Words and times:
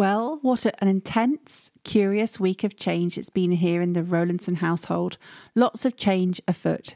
Well, 0.00 0.38
what 0.40 0.64
an 0.64 0.88
intense, 0.88 1.70
curious 1.84 2.40
week 2.40 2.64
of 2.64 2.74
change 2.74 3.18
it's 3.18 3.28
been 3.28 3.52
here 3.52 3.82
in 3.82 3.92
the 3.92 4.02
Rowlandson 4.02 4.54
household. 4.54 5.18
Lots 5.54 5.84
of 5.84 5.94
change 5.94 6.40
afoot. 6.48 6.94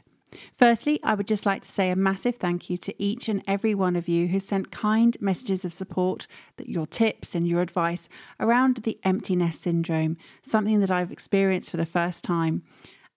Firstly, 0.55 0.99
I 1.03 1.13
would 1.13 1.27
just 1.27 1.45
like 1.45 1.61
to 1.61 1.71
say 1.71 1.91
a 1.91 1.95
massive 1.95 2.37
thank 2.37 2.67
you 2.67 2.77
to 2.77 2.95
each 2.99 3.29
and 3.29 3.43
every 3.45 3.75
one 3.75 3.95
of 3.95 4.07
you 4.07 4.29
who 4.29 4.39
sent 4.39 4.71
kind 4.71 5.15
messages 5.21 5.63
of 5.63 5.71
support, 5.71 6.25
that 6.57 6.67
your 6.67 6.87
tips 6.87 7.35
and 7.35 7.47
your 7.47 7.61
advice 7.61 8.09
around 8.39 8.77
the 8.77 8.97
empty 9.03 9.35
nest 9.35 9.61
syndrome, 9.61 10.17
something 10.41 10.79
that 10.79 10.89
I've 10.89 11.11
experienced 11.11 11.69
for 11.69 11.77
the 11.77 11.85
first 11.85 12.23
time. 12.23 12.63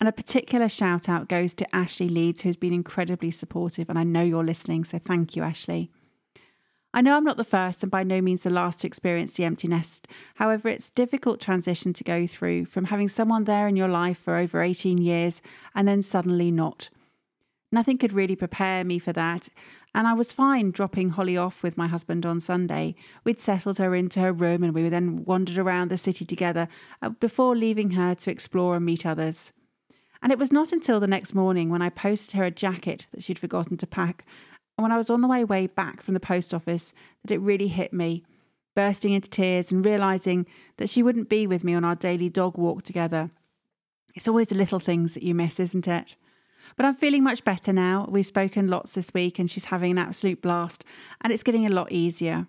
And 0.01 0.07
a 0.07 0.13
particular 0.13 0.69
shout 0.69 1.09
out 1.09 1.31
goes 1.31 1.55
to 1.55 1.75
Ashley 1.75 2.11
Leeds, 2.11 2.43
who's 2.43 2.59
been 2.59 2.75
incredibly 2.75 3.31
supportive, 3.31 3.89
and 3.89 3.99
I 3.99 4.05
know 4.05 4.23
you're 4.23 4.45
listening, 4.45 4.85
so 4.85 4.99
thank 4.99 5.35
you, 5.35 5.43
Ashley. 5.43 5.91
I 6.99 7.01
know 7.01 7.17
I'm 7.17 7.23
not 7.23 7.37
the 7.37 7.45
first 7.45 7.85
and 7.85 7.93
by 7.93 8.03
no 8.03 8.21
means 8.21 8.43
the 8.43 8.51
last 8.51 8.81
to 8.81 8.89
experience 8.89 9.35
the 9.35 9.45
empty 9.45 9.69
nest. 9.69 10.09
However, 10.35 10.69
it's 10.69 10.89
a 10.89 10.95
difficult 10.95 11.41
transition 11.41 11.93
to 11.93 12.03
go 12.03 12.27
through 12.27 12.65
from 12.65 12.87
having 12.87 13.09
someone 13.09 13.45
there 13.45 13.69
in 13.69 13.77
your 13.77 13.87
life 13.87 14.19
for 14.19 14.35
over 14.35 14.61
18 14.61 14.99
years 14.99 15.41
and 15.77 15.87
then 15.87 16.03
suddenly 16.03 16.51
not. 16.51 16.91
Nothing 17.71 17.99
could 17.99 18.13
really 18.13 18.35
prepare 18.35 18.83
me 18.83 18.99
for 18.99 19.13
that, 19.13 19.49
and 19.95 20.09
I 20.09 20.15
was 20.15 20.33
fine 20.33 20.73
dropping 20.73 21.11
Holly 21.11 21.37
off 21.37 21.63
with 21.63 21.79
my 21.79 21.87
husband 21.87 22.27
on 22.27 22.41
Sunday. 22.41 22.97
We'd 23.23 23.39
settled 23.39 23.79
her 23.79 23.95
into 23.95 24.19
her 24.19 24.33
room 24.33 24.65
and 24.65 24.75
we 24.75 24.89
then 24.89 25.25
wandered 25.25 25.59
around 25.59 25.93
the 25.93 25.99
city 25.99 26.25
together 26.25 26.67
uh, 27.01 27.11
before 27.11 27.55
leaving 27.55 27.93
her 27.93 28.17
to 28.17 28.31
explore 28.33 28.75
and 28.75 28.85
meet 28.85 29.07
others. 29.07 29.53
And 30.21 30.33
it 30.33 30.39
was 30.39 30.51
not 30.51 30.73
until 30.73 30.99
the 30.99 31.07
next 31.07 31.33
morning 31.33 31.69
when 31.69 31.81
I 31.81 31.91
posted 31.91 32.35
her 32.35 32.43
a 32.43 32.51
jacket 32.51 33.07
that 33.13 33.23
she'd 33.23 33.39
forgotten 33.39 33.77
to 33.77 33.87
pack 33.87 34.25
and 34.79 34.85
when 34.85 34.93
I 34.93 34.97
was 34.97 35.11
on 35.11 35.21
the 35.23 35.29
way 35.29 35.45
way 35.45 35.67
back 35.67 36.01
from 36.03 36.15
the 36.15 36.21
post 36.21 36.55
office, 36.55 36.95
that 37.25 37.35
it 37.35 37.41
really 37.41 37.67
hit 37.67 37.93
me, 37.93 38.25
bursting 38.77 39.13
into 39.13 39.29
tears 39.29 39.73
and 39.73 39.85
realizing 39.85 40.47
that 40.77 40.89
she 40.89 41.03
wouldn't 41.03 41.29
be 41.29 41.49
with 41.49 41.65
me 41.65 41.75
on 41.75 41.85
our 41.85 41.97
daily 41.97 42.31
dog 42.31 42.57
walk 42.57 42.83
together. 42.83 43.33
It's 44.15 44.29
always 44.29 44.49
the 44.49 44.55
little 44.55 44.79
things 44.79 45.15
that 45.15 45.25
you 45.25 45.35
miss, 45.35 45.59
isn't 45.59 45.89
it? 45.89 46.15
But 46.77 46.87
I'm 46.87 46.95
feeling 46.95 47.25
much 47.25 47.43
better 47.43 47.73
now. 47.73 48.07
We've 48.09 48.25
spoken 48.25 48.69
lots 48.69 48.95
this 48.95 49.13
week 49.13 49.41
and 49.41 49.51
she's 49.51 49.65
having 49.65 49.91
an 49.91 49.99
absolute 49.99 50.41
blast, 50.41 50.85
and 51.23 51.33
it's 51.33 51.43
getting 51.43 51.67
a 51.67 51.71
lot 51.71 51.91
easier. 51.91 52.47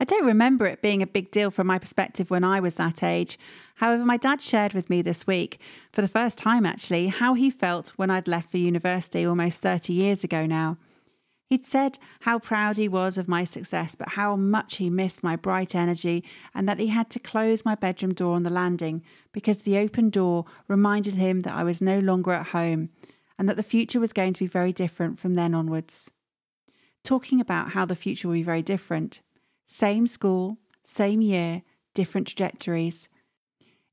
I 0.00 0.04
don't 0.04 0.26
remember 0.26 0.66
it 0.66 0.80
being 0.80 1.02
a 1.02 1.08
big 1.08 1.32
deal 1.32 1.50
from 1.50 1.66
my 1.66 1.78
perspective 1.78 2.30
when 2.30 2.44
I 2.44 2.60
was 2.60 2.76
that 2.76 3.02
age. 3.02 3.36
However, 3.76 4.04
my 4.04 4.16
dad 4.16 4.40
shared 4.40 4.72
with 4.72 4.88
me 4.88 5.02
this 5.02 5.26
week, 5.26 5.60
for 5.92 6.02
the 6.02 6.08
first 6.08 6.38
time 6.38 6.64
actually, 6.64 7.08
how 7.08 7.34
he 7.34 7.50
felt 7.50 7.88
when 7.96 8.08
I'd 8.08 8.28
left 8.28 8.50
for 8.52 8.58
university 8.58 9.24
almost 9.24 9.60
30 9.60 9.92
years 9.92 10.22
ago 10.22 10.46
now. 10.46 10.78
He'd 11.48 11.64
said 11.64 11.98
how 12.20 12.38
proud 12.38 12.76
he 12.76 12.88
was 12.88 13.18
of 13.18 13.26
my 13.26 13.42
success, 13.42 13.96
but 13.96 14.10
how 14.10 14.36
much 14.36 14.76
he 14.76 14.88
missed 14.88 15.24
my 15.24 15.34
bright 15.34 15.74
energy, 15.74 16.22
and 16.54 16.68
that 16.68 16.78
he 16.78 16.88
had 16.88 17.10
to 17.10 17.18
close 17.18 17.64
my 17.64 17.74
bedroom 17.74 18.12
door 18.14 18.36
on 18.36 18.44
the 18.44 18.50
landing 18.50 19.02
because 19.32 19.62
the 19.62 19.78
open 19.78 20.10
door 20.10 20.44
reminded 20.68 21.14
him 21.14 21.40
that 21.40 21.54
I 21.54 21.64
was 21.64 21.80
no 21.80 21.98
longer 21.98 22.32
at 22.32 22.48
home 22.48 22.90
and 23.36 23.48
that 23.48 23.56
the 23.56 23.62
future 23.62 23.98
was 23.98 24.12
going 24.12 24.34
to 24.34 24.40
be 24.40 24.46
very 24.46 24.72
different 24.72 25.18
from 25.18 25.34
then 25.34 25.54
onwards. 25.54 26.10
Talking 27.02 27.40
about 27.40 27.70
how 27.70 27.84
the 27.84 27.96
future 27.96 28.28
will 28.28 28.34
be 28.34 28.42
very 28.42 28.62
different, 28.62 29.22
same 29.68 30.06
school, 30.06 30.58
same 30.82 31.20
year, 31.20 31.62
different 31.94 32.26
trajectories. 32.26 33.08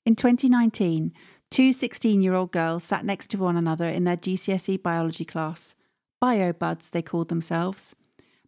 In 0.06 0.16
2019, 0.16 1.12
two 1.52 1.74
16 1.74 2.22
year 2.22 2.34
old 2.34 2.52
girls 2.52 2.84
sat 2.84 3.06
next 3.06 3.30
to 3.32 3.38
one 3.38 3.58
another 3.58 3.88
in 3.88 4.06
their 4.06 4.18
GCSE 4.18 4.82
biology 4.82 5.26
class. 5.26 5.76
Bio 6.22 6.54
buds, 6.54 6.90
they 6.90 7.02
called 7.02 7.28
themselves. 7.28 7.96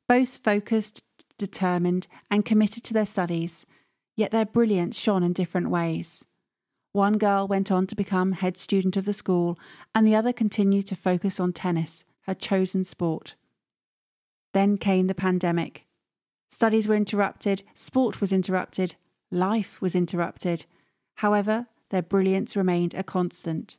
Both 0.07 0.37
focused, 0.37 1.03
determined, 1.37 2.07
and 2.31 2.45
committed 2.45 2.83
to 2.85 2.93
their 2.93 3.05
studies, 3.05 3.65
yet 4.15 4.31
their 4.31 4.45
brilliance 4.45 4.97
shone 4.97 5.23
in 5.23 5.33
different 5.33 5.69
ways. 5.69 6.25
One 6.93 7.17
girl 7.17 7.47
went 7.47 7.71
on 7.71 7.87
to 7.87 7.95
become 7.95 8.31
head 8.31 8.55
student 8.55 8.95
of 8.95 9.05
the 9.05 9.13
school, 9.13 9.59
and 9.93 10.07
the 10.07 10.15
other 10.15 10.31
continued 10.31 10.87
to 10.87 10.95
focus 10.95 11.39
on 11.39 11.51
tennis, 11.51 12.05
her 12.21 12.33
chosen 12.33 12.85
sport. 12.85 13.35
Then 14.53 14.77
came 14.77 15.07
the 15.07 15.13
pandemic. 15.13 15.86
Studies 16.49 16.87
were 16.87 16.95
interrupted, 16.95 17.63
sport 17.73 18.21
was 18.21 18.31
interrupted, 18.31 18.95
life 19.31 19.81
was 19.81 19.95
interrupted. 19.95 20.65
However, 21.15 21.67
their 21.89 22.01
brilliance 22.01 22.55
remained 22.55 22.93
a 22.93 23.03
constant. 23.03 23.77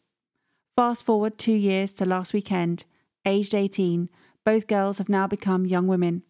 Fast 0.77 1.05
forward 1.05 1.39
two 1.39 1.53
years 1.53 1.93
to 1.95 2.07
last 2.07 2.33
weekend, 2.33 2.85
aged 3.25 3.55
18, 3.55 4.09
both 4.45 4.67
girls 4.67 4.99
have 4.99 5.09
now 5.09 5.27
become 5.27 5.67
young 5.67 5.87
women. 5.87 6.23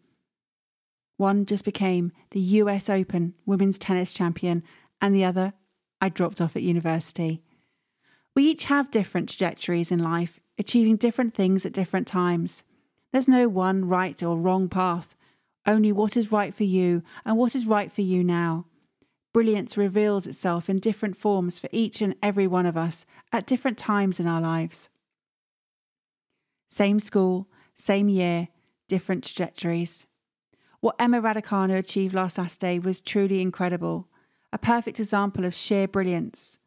One 1.17 1.47
just 1.47 1.65
became 1.65 2.13
the 2.31 2.41
US 2.41 2.89
Open 2.89 3.35
women's 3.45 3.79
tennis 3.79 4.13
champion, 4.13 4.63
and 5.01 5.15
the 5.15 5.25
other, 5.25 5.53
I 6.01 6.09
dropped 6.09 6.41
off 6.41 6.57
at 6.57 6.63
university. 6.63 7.43
We 8.35 8.45
each 8.45 8.65
have 8.65 8.91
different 8.91 9.29
trajectories 9.29 9.91
in 9.91 9.99
life, 9.99 10.39
achieving 10.57 10.97
different 10.97 11.35
things 11.35 11.67
at 11.67 11.73
different 11.73 12.07
times. 12.07 12.63
There's 13.13 13.27
no 13.27 13.49
one 13.49 13.89
right 13.89 14.23
or 14.23 14.39
wrong 14.39 14.69
path 14.69 15.17
only 15.69 15.93
what 15.93 16.17
is 16.17 16.33
right 16.33 16.55
for 16.55 16.65
you 16.65 17.03
and 17.25 17.37
what 17.37 17.55
is 17.55 17.67
right 17.67 17.93
for 17.93 18.01
you 18.01 18.25
now. 18.25 18.65
Brilliance 19.35 19.77
reveals 19.77 20.27
itself 20.27 20.71
in 20.71 20.81
different 20.81 21.17
forms 21.17 21.59
for 21.59 21.69
each 21.71 22.01
and 22.01 22.17
every 22.23 22.47
one 22.47 22.65
of 22.65 22.77
us 22.77 23.05
at 23.31 23.47
different 23.47 23.77
times 23.77 24.19
in 24.19 24.27
our 24.27 24.41
lives. 24.41 24.89
Same 26.71 26.99
school, 26.99 27.49
same 27.75 28.09
year, 28.09 28.49
different 28.89 29.23
trajectories. 29.23 30.07
What 30.81 30.97
Emma 30.99 31.21
Raducanu 31.21 31.77
achieved 31.77 32.15
last 32.15 32.37
Saturday 32.37 32.79
was 32.79 33.03
truly 33.03 33.43
incredible, 33.43 34.09
a 34.53 34.59
perfect 34.59 34.99
example 34.99 35.45
of 35.45 35.55
sheer 35.55 35.87
brilliance. 35.87 36.59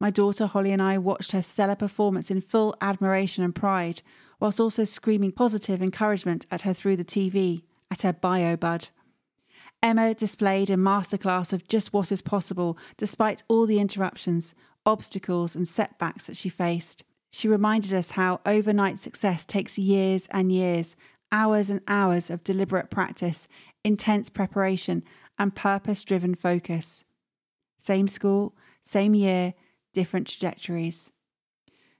My 0.00 0.10
daughter 0.10 0.46
Holly 0.46 0.70
and 0.70 0.82
I 0.82 0.98
watched 0.98 1.32
her 1.32 1.42
stellar 1.42 1.74
performance 1.74 2.30
in 2.30 2.40
full 2.40 2.76
admiration 2.80 3.42
and 3.42 3.54
pride, 3.54 4.02
whilst 4.38 4.60
also 4.60 4.84
screaming 4.84 5.32
positive 5.32 5.82
encouragement 5.82 6.46
at 6.52 6.60
her 6.60 6.72
through 6.72 6.96
the 6.96 7.04
TV 7.04 7.64
at 7.94 8.02
her 8.02 8.12
bio 8.12 8.56
bud. 8.56 8.88
Emma 9.80 10.14
displayed 10.14 10.68
a 10.68 10.76
masterclass 10.76 11.52
of 11.52 11.68
just 11.68 11.92
what 11.92 12.10
is 12.10 12.22
possible 12.22 12.76
despite 12.96 13.44
all 13.46 13.66
the 13.66 13.78
interruptions, 13.78 14.54
obstacles, 14.84 15.54
and 15.54 15.68
setbacks 15.68 16.26
that 16.26 16.36
she 16.36 16.48
faced. 16.48 17.04
She 17.30 17.46
reminded 17.48 17.94
us 17.94 18.12
how 18.12 18.40
overnight 18.44 18.98
success 18.98 19.44
takes 19.44 19.78
years 19.78 20.26
and 20.32 20.50
years, 20.50 20.96
hours 21.30 21.70
and 21.70 21.80
hours 21.86 22.30
of 22.30 22.42
deliberate 22.42 22.90
practice, 22.90 23.46
intense 23.84 24.28
preparation, 24.28 25.04
and 25.38 25.54
purpose 25.54 26.02
driven 26.02 26.34
focus. 26.34 27.04
Same 27.78 28.08
school, 28.08 28.56
same 28.82 29.14
year, 29.14 29.54
different 29.92 30.26
trajectories. 30.26 31.12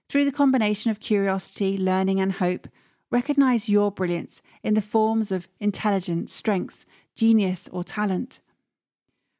Through 0.09 0.25
the 0.25 0.31
combination 0.31 0.91
of 0.91 0.99
curiosity, 0.99 1.77
learning, 1.77 2.19
and 2.19 2.33
hope, 2.33 2.67
Recognize 3.11 3.69
your 3.69 3.91
brilliance 3.91 4.41
in 4.63 4.73
the 4.73 4.81
forms 4.81 5.31
of 5.31 5.47
intelligence, 5.59 6.33
strength, 6.33 6.85
genius, 7.15 7.69
or 7.71 7.83
talent. 7.83 8.41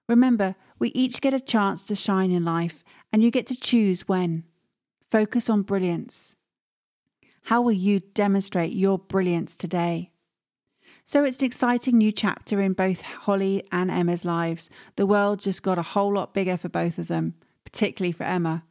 Remember, 0.07 0.55
we 0.77 0.89
each 0.89 1.21
get 1.21 1.33
a 1.33 1.39
chance 1.39 1.85
to 1.85 1.95
shine 1.95 2.31
in 2.31 2.45
life, 2.45 2.83
and 3.11 3.23
you 3.23 3.31
get 3.31 3.47
to 3.47 3.59
choose 3.59 4.07
when. 4.07 4.43
Focus 5.09 5.49
on 5.49 5.63
brilliance. 5.63 6.35
How 7.43 7.61
will 7.61 7.71
you 7.71 7.99
demonstrate 7.99 8.73
your 8.73 8.99
brilliance 8.99 9.55
today? 9.55 10.11
So 11.05 11.23
it's 11.23 11.37
an 11.37 11.45
exciting 11.45 11.97
new 11.97 12.11
chapter 12.11 12.59
in 12.61 12.73
both 12.73 13.01
Holly 13.01 13.63
and 13.71 13.91
Emma's 13.91 14.25
lives. 14.25 14.69
The 14.95 15.05
world 15.05 15.39
just 15.39 15.63
got 15.63 15.77
a 15.77 15.83
whole 15.83 16.13
lot 16.13 16.33
bigger 16.33 16.57
for 16.57 16.69
both 16.69 16.97
of 16.97 17.07
them, 17.07 17.35
particularly 17.63 18.11
for 18.11 18.23
Emma. 18.23 18.63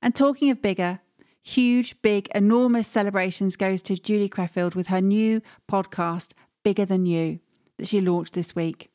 And 0.00 0.14
talking 0.14 0.50
of 0.50 0.62
bigger, 0.62 1.00
huge, 1.48 2.00
big, 2.02 2.28
enormous 2.34 2.86
celebrations 2.86 3.56
goes 3.56 3.80
to 3.82 3.96
Julie 3.96 4.28
Creffield 4.28 4.74
with 4.74 4.88
her 4.88 5.00
new 5.00 5.40
podcast, 5.70 6.32
Bigger 6.62 6.84
Than 6.84 7.06
You, 7.06 7.40
that 7.78 7.88
she 7.88 8.00
launched 8.00 8.34
this 8.34 8.54
week. 8.54 8.90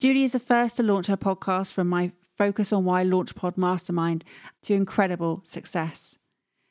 Julie 0.00 0.24
is 0.24 0.32
the 0.32 0.38
first 0.38 0.76
to 0.76 0.82
launch 0.82 1.06
her 1.06 1.16
podcast 1.16 1.72
from 1.72 1.88
my 1.88 2.12
Focus 2.36 2.72
on 2.72 2.84
Why 2.84 3.02
Launch 3.02 3.34
Pod 3.34 3.56
Mastermind 3.56 4.24
to 4.62 4.74
incredible 4.74 5.40
success. 5.44 6.16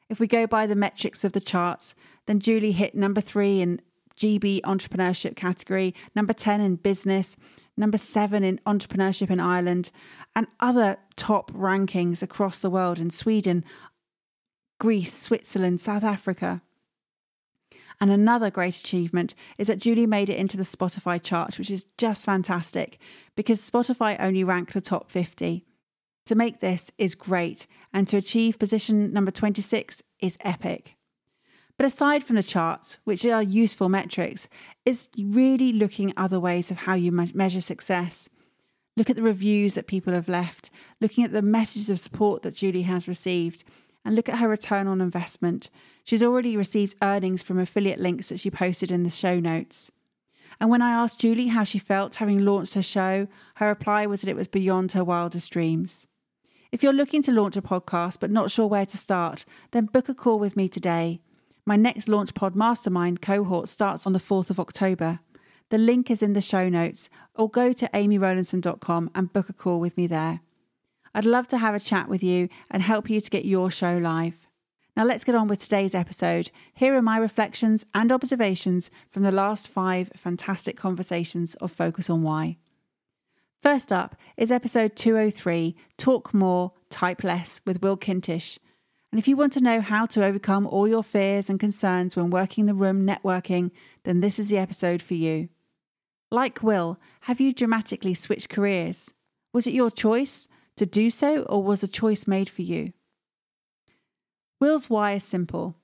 If 0.10 0.20
we 0.20 0.28
go 0.28 0.46
by 0.46 0.68
the 0.68 0.76
metrics 0.76 1.24
of 1.24 1.34
the 1.34 1.40
charts, 1.40 1.96
then 2.28 2.40
Julie 2.40 2.72
hit 2.72 2.96
number 2.96 3.22
three 3.22 3.62
in 3.62 3.82
GB 4.18 4.62
entrepreneurship 4.62 5.36
category, 5.36 5.94
number 6.16 6.34
10 6.34 6.62
in 6.62 6.76
business, 6.78 7.36
number 7.78 7.98
seven 7.98 8.44
in 8.44 8.60
entrepreneurship 8.66 9.30
in 9.30 9.40
Ireland, 9.40 9.92
and 10.36 10.48
other 10.60 10.98
top 11.16 11.52
rankings 11.52 12.22
across 12.22 12.60
the 12.60 12.70
world 12.70 13.00
in 13.00 13.10
Sweden, 13.10 13.66
Greece, 14.80 15.14
Switzerland, 15.14 15.82
South 15.82 16.04
Africa. 16.04 16.62
And 18.02 18.12
another 18.12 18.52
great 18.52 18.78
achievement 18.78 19.36
is 19.58 19.68
that 19.68 19.80
Julie 19.80 20.06
made 20.06 20.30
it 20.30 20.38
into 20.38 20.58
the 20.58 20.64
Spotify 20.64 21.22
chart, 21.22 21.58
which 21.58 21.72
is 21.72 21.88
just 21.98 22.26
fantastic 22.26 23.00
because 23.36 23.62
Spotify 23.62 24.18
only 24.20 24.44
rank 24.44 24.74
the 24.74 24.82
top 24.82 25.10
50. 25.10 25.66
To 26.26 26.36
make 26.36 26.60
this 26.60 26.92
is 26.98 27.16
great, 27.16 27.68
and 27.94 28.08
to 28.08 28.18
achieve 28.18 28.60
position 28.60 29.14
number 29.14 29.32
26 29.32 30.02
is 30.20 30.38
epic. 30.42 30.96
But 31.78 31.86
aside 31.86 32.24
from 32.24 32.36
the 32.36 32.44
charts, 32.44 32.98
which 33.04 33.26
are 33.26 33.44
useful 33.44 33.90
metrics, 33.90 34.48
it's 34.86 35.08
really 35.18 35.72
looking 35.72 36.14
other 36.18 36.40
ways 36.40 36.72
of 36.72 36.78
how 36.78 36.96
you 36.96 37.12
measure 37.12 37.62
success. 37.62 38.28
Look 38.98 39.10
at 39.10 39.18
the 39.18 39.22
reviews 39.22 39.76
that 39.76 39.88
people 39.88 40.14
have 40.14 40.30
left, 40.30 40.72
looking 41.02 41.26
at 41.26 41.32
the 41.32 41.42
messages 41.42 41.90
of 41.90 42.00
support 42.00 42.44
that 42.44 42.56
Julie 42.56 42.84
has 42.84 43.08
received, 43.08 43.66
and 44.06 44.16
look 44.16 44.30
at 44.30 44.40
her 44.40 44.48
return 44.48 44.88
on 44.88 45.02
investment. 45.02 45.70
She's 46.04 46.24
already 46.24 46.56
received 46.56 46.96
earnings 47.02 47.42
from 47.42 47.60
affiliate 47.60 48.00
links 48.00 48.30
that 48.30 48.40
she 48.40 48.52
posted 48.52 48.92
in 48.92 49.04
the 49.04 49.10
show 49.10 49.40
notes. 49.40 49.92
And 50.62 50.70
when 50.70 50.82
I 50.82 50.92
asked 50.92 51.20
Julie 51.20 51.48
how 51.48 51.64
she 51.64 51.80
felt 51.80 52.16
having 52.16 52.46
launched 52.46 52.76
her 52.76 52.82
show, 52.82 53.28
her 53.56 53.68
reply 53.68 54.06
was 54.06 54.22
that 54.22 54.30
it 54.30 54.36
was 54.36 54.48
beyond 54.48 54.92
her 54.94 55.04
wildest 55.04 55.52
dreams. 55.52 56.08
If 56.72 56.84
you're 56.84 56.94
looking 56.94 57.24
to 57.24 57.32
launch 57.32 57.58
a 57.58 57.62
podcast 57.62 58.20
but 58.20 58.32
not 58.32 58.52
sure 58.52 58.68
where 58.68 58.86
to 58.86 58.98
start, 58.98 59.46
then 59.72 59.86
book 59.86 60.08
a 60.08 60.14
call 60.14 60.40
with 60.40 60.56
me 60.56 60.70
today. 60.70 61.22
My 61.66 61.76
next 61.76 62.08
LaunchPod 62.08 62.54
Mastermind 62.54 63.22
cohort 63.22 63.68
starts 63.68 64.06
on 64.06 64.14
the 64.14 64.20
4th 64.20 64.50
of 64.52 64.60
October. 64.60 65.20
The 65.70 65.80
link 65.80 66.12
is 66.12 66.22
in 66.22 66.34
the 66.34 66.42
show 66.42 66.70
notes, 66.70 67.10
or 67.34 67.50
go 67.50 67.74
to 67.74 67.90
amyrowlandson.com 67.92 69.10
and 69.16 69.34
book 69.34 69.50
a 69.50 69.54
call 69.54 69.80
with 69.80 69.98
me 69.98 70.06
there. 70.06 70.42
I'd 71.16 71.24
love 71.24 71.48
to 71.48 71.58
have 71.58 71.74
a 71.74 71.80
chat 71.80 72.10
with 72.10 72.22
you 72.22 72.50
and 72.70 72.84
help 72.84 73.10
you 73.10 73.22
to 73.22 73.30
get 73.30 73.46
your 73.46 73.72
show 73.72 73.98
live. 73.98 74.46
Now, 74.98 75.06
let's 75.06 75.24
get 75.24 75.34
on 75.34 75.48
with 75.48 75.62
today's 75.62 75.96
episode. 75.96 76.52
Here 76.74 76.94
are 76.94 77.02
my 77.02 77.18
reflections 77.18 77.86
and 77.94 78.12
observations 78.12 78.92
from 79.08 79.24
the 79.24 79.32
last 79.32 79.70
five 79.70 80.12
fantastic 80.18 80.76
conversations 80.76 81.56
of 81.56 81.72
Focus 81.72 82.10
on 82.10 82.22
Why. 82.22 82.58
First 83.62 83.94
up 83.94 84.18
is 84.36 84.52
episode 84.52 84.98
203 84.98 85.74
Talk 85.96 86.34
More, 86.34 86.74
Type 86.90 87.24
Less 87.24 87.62
with 87.66 87.82
Will 87.82 87.96
Kintish. 87.96 88.60
And 89.14 89.18
if 89.18 89.26
you 89.26 89.38
want 89.38 89.54
to 89.54 89.62
know 89.62 89.80
how 89.80 90.06
to 90.08 90.26
overcome 90.26 90.68
all 90.68 90.86
your 90.86 91.04
fears 91.04 91.50
and 91.50 91.62
concerns 91.62 92.18
when 92.18 92.30
working 92.30 92.66
the 92.66 92.74
room 92.74 93.08
networking, 93.08 93.72
then 94.04 94.20
this 94.20 94.38
is 94.38 94.50
the 94.50 94.58
episode 94.58 95.02
for 95.02 95.14
you. 95.14 95.48
Like 96.30 96.62
Will, 96.62 97.00
have 97.22 97.40
you 97.40 97.54
dramatically 97.54 98.16
switched 98.16 98.50
careers? 98.50 99.14
Was 99.54 99.66
it 99.66 99.74
your 99.74 99.90
choice 99.90 100.50
to 100.78 100.86
do 100.86 101.10
so, 101.10 101.44
or 101.44 101.64
was 101.64 101.84
a 101.84 101.88
choice 101.88 102.28
made 102.28 102.50
for 102.50 102.62
you? 102.62 102.94
Will's 104.60 104.90
why 104.90 105.14
is 105.14 105.24
simple. 105.24 105.76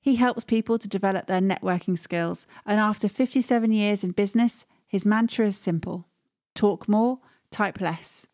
He 0.00 0.16
helps 0.16 0.44
people 0.44 0.78
to 0.78 0.88
develop 0.88 1.26
their 1.26 1.40
networking 1.40 1.98
skills, 1.98 2.46
and 2.64 2.80
after 2.80 3.08
57 3.08 3.72
years 3.72 4.02
in 4.02 4.12
business, 4.12 4.64
his 4.86 5.06
mantra 5.06 5.46
is 5.46 5.56
simple 5.56 6.06
talk 6.54 6.88
more, 6.88 7.20
type 7.50 7.80
less. 7.80 8.26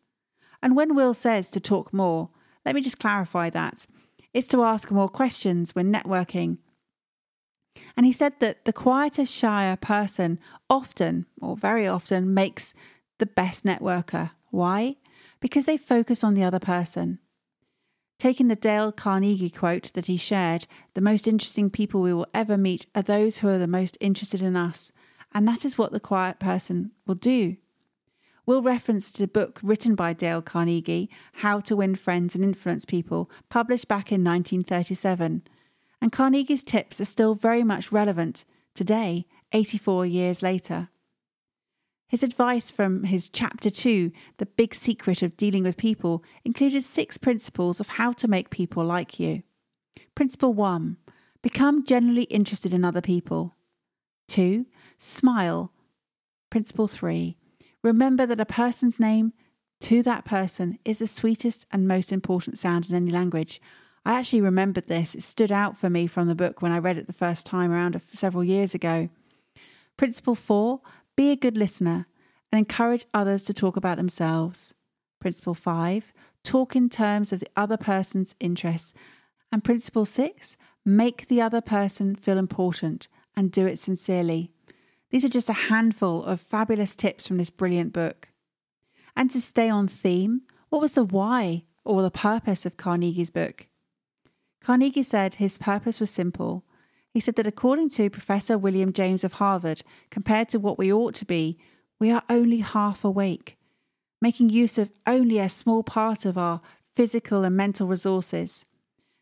And 0.61 0.75
when 0.75 0.95
Will 0.95 1.13
says 1.13 1.49
to 1.51 1.59
talk 1.59 1.93
more, 1.93 2.29
let 2.65 2.75
me 2.75 2.81
just 2.81 2.99
clarify 2.99 3.49
that. 3.51 3.85
It's 4.33 4.47
to 4.47 4.63
ask 4.63 4.91
more 4.91 5.07
questions 5.07 5.75
when 5.75 5.93
networking. 5.93 6.57
And 7.95 8.05
he 8.05 8.11
said 8.11 8.33
that 8.39 8.65
the 8.65 8.73
quieter, 8.73 9.25
shyer 9.25 9.75
person 9.75 10.39
often, 10.69 11.25
or 11.41 11.55
very 11.55 11.87
often, 11.87 12.33
makes 12.33 12.73
the 13.19 13.25
best 13.25 13.63
networker. 13.63 14.31
Why? 14.49 14.97
Because 15.39 15.65
they 15.65 15.77
focus 15.77 16.23
on 16.23 16.33
the 16.33 16.43
other 16.43 16.59
person. 16.59 17.19
Taking 18.19 18.47
the 18.47 18.55
Dale 18.55 18.91
Carnegie 18.91 19.49
quote 19.49 19.93
that 19.93 20.07
he 20.07 20.17
shared, 20.17 20.65
the 20.95 21.01
most 21.01 21.27
interesting 21.27 21.69
people 21.69 22.01
we 22.01 22.13
will 22.13 22.27
ever 22.33 22.57
meet 22.57 22.87
are 22.95 23.03
those 23.03 23.37
who 23.37 23.47
are 23.47 23.59
the 23.59 23.67
most 23.67 23.97
interested 24.01 24.41
in 24.41 24.55
us. 24.55 24.91
And 25.33 25.47
that 25.47 25.63
is 25.63 25.77
what 25.77 25.91
the 25.91 25.99
quiet 25.99 26.39
person 26.39 26.91
will 27.05 27.15
do 27.15 27.57
We'll 28.47 28.61
reference 28.61 29.11
to 29.11 29.23
the 29.23 29.27
book 29.27 29.59
written 29.61 29.93
by 29.93 30.13
Dale 30.13 30.41
Carnegie, 30.41 31.09
How 31.33 31.59
to 31.59 31.75
Win 31.75 31.95
Friends 31.95 32.33
and 32.33 32.45
Influence 32.45 32.85
People, 32.85 33.29
published 33.49 33.89
back 33.89 34.09
in 34.09 34.23
1937. 34.23 35.43
And 36.01 36.11
Carnegie's 36.13 36.63
tips 36.63 37.01
are 37.01 37.05
still 37.05 37.35
very 37.35 37.65
much 37.65 37.91
relevant 37.91 38.45
today, 38.73 39.27
84 39.51 40.05
years 40.05 40.41
later. 40.41 40.87
His 42.07 42.23
advice 42.23 42.71
from 42.71 43.03
his 43.03 43.27
chapter 43.27 43.69
2, 43.69 44.11
The 44.37 44.45
Big 44.45 44.73
Secret 44.73 45.21
of 45.21 45.35
Dealing 45.35 45.63
with 45.63 45.75
People, 45.75 46.23
included 46.45 46.83
six 46.83 47.17
principles 47.17 47.81
of 47.81 47.89
how 47.89 48.13
to 48.13 48.29
make 48.29 48.49
people 48.49 48.85
like 48.85 49.19
you. 49.19 49.43
Principle 50.15 50.53
1 50.53 50.97
Become 51.41 51.85
generally 51.85 52.23
interested 52.23 52.73
in 52.73 52.85
other 52.85 53.01
people. 53.01 53.55
2. 54.29 54.65
Smile. 54.97 55.73
Principle 56.49 56.87
3 56.87 57.37
Remember 57.83 58.25
that 58.25 58.39
a 58.39 58.45
person's 58.45 58.99
name 58.99 59.33
to 59.81 60.01
that 60.03 60.25
person 60.25 60.79
is 60.85 60.99
the 60.99 61.07
sweetest 61.07 61.67
and 61.71 61.87
most 61.87 62.11
important 62.11 62.57
sound 62.57 62.89
in 62.89 62.95
any 62.95 63.11
language. 63.11 63.61
I 64.05 64.17
actually 64.17 64.41
remembered 64.41 64.87
this. 64.87 65.13
It 65.13 65.23
stood 65.23 65.51
out 65.51 65.77
for 65.77 65.89
me 65.89 66.07
from 66.07 66.29
the 66.29 66.35
book 66.35 66.61
when 66.61 66.71
I 66.71 66.79
read 66.79 66.97
it 66.97 67.07
the 67.07 67.13
first 67.13 67.45
time 67.45 67.71
around 67.71 68.01
several 68.01 68.43
years 68.45 68.73
ago. 68.73 69.09
Principle 69.97 70.35
four 70.35 70.81
be 71.17 71.31
a 71.31 71.35
good 71.35 71.57
listener 71.57 72.07
and 72.51 72.59
encourage 72.59 73.05
others 73.13 73.43
to 73.43 73.53
talk 73.53 73.75
about 73.75 73.97
themselves. 73.97 74.73
Principle 75.19 75.55
five 75.55 76.13
talk 76.43 76.77
in 76.77 76.87
terms 76.87 77.33
of 77.33 77.41
the 77.41 77.49
other 77.57 77.75
person's 77.75 78.35
interests. 78.39 78.93
And 79.51 79.63
principle 79.63 80.05
six 80.05 80.55
make 80.85 81.27
the 81.27 81.41
other 81.41 81.59
person 81.59 82.15
feel 82.15 82.37
important 82.37 83.09
and 83.35 83.51
do 83.51 83.65
it 83.65 83.79
sincerely. 83.79 84.51
These 85.09 85.25
are 85.25 85.29
just 85.29 85.49
a 85.49 85.53
handful 85.53 86.23
of 86.23 86.39
fabulous 86.39 86.95
tips 86.95 87.27
from 87.27 87.37
this 87.37 87.49
brilliant 87.49 87.91
book. 87.91 88.29
And 89.15 89.29
to 89.31 89.41
stay 89.41 89.69
on 89.69 89.87
theme, 89.87 90.41
what 90.69 90.81
was 90.81 90.93
the 90.93 91.03
why 91.03 91.63
or 91.83 92.01
the 92.01 92.11
purpose 92.11 92.65
of 92.65 92.77
Carnegie's 92.77 93.31
book? 93.31 93.67
Carnegie 94.61 95.03
said 95.03 95.35
his 95.35 95.57
purpose 95.57 95.99
was 95.99 96.11
simple. 96.11 96.63
He 97.17 97.21
said 97.21 97.35
that 97.37 97.47
according 97.47 97.89
to 97.97 98.11
Professor 98.11 98.59
William 98.59 98.93
James 98.93 99.23
of 99.23 99.33
Harvard, 99.33 99.81
compared 100.11 100.49
to 100.49 100.59
what 100.59 100.77
we 100.77 100.93
ought 100.93 101.15
to 101.15 101.25
be, 101.25 101.57
we 101.97 102.11
are 102.11 102.21
only 102.29 102.59
half 102.59 103.03
awake, 103.03 103.57
making 104.21 104.51
use 104.51 104.77
of 104.77 104.91
only 105.07 105.39
a 105.39 105.49
small 105.49 105.81
part 105.81 106.25
of 106.25 106.37
our 106.37 106.61
physical 106.95 107.43
and 107.43 107.57
mental 107.57 107.87
resources. 107.87 108.65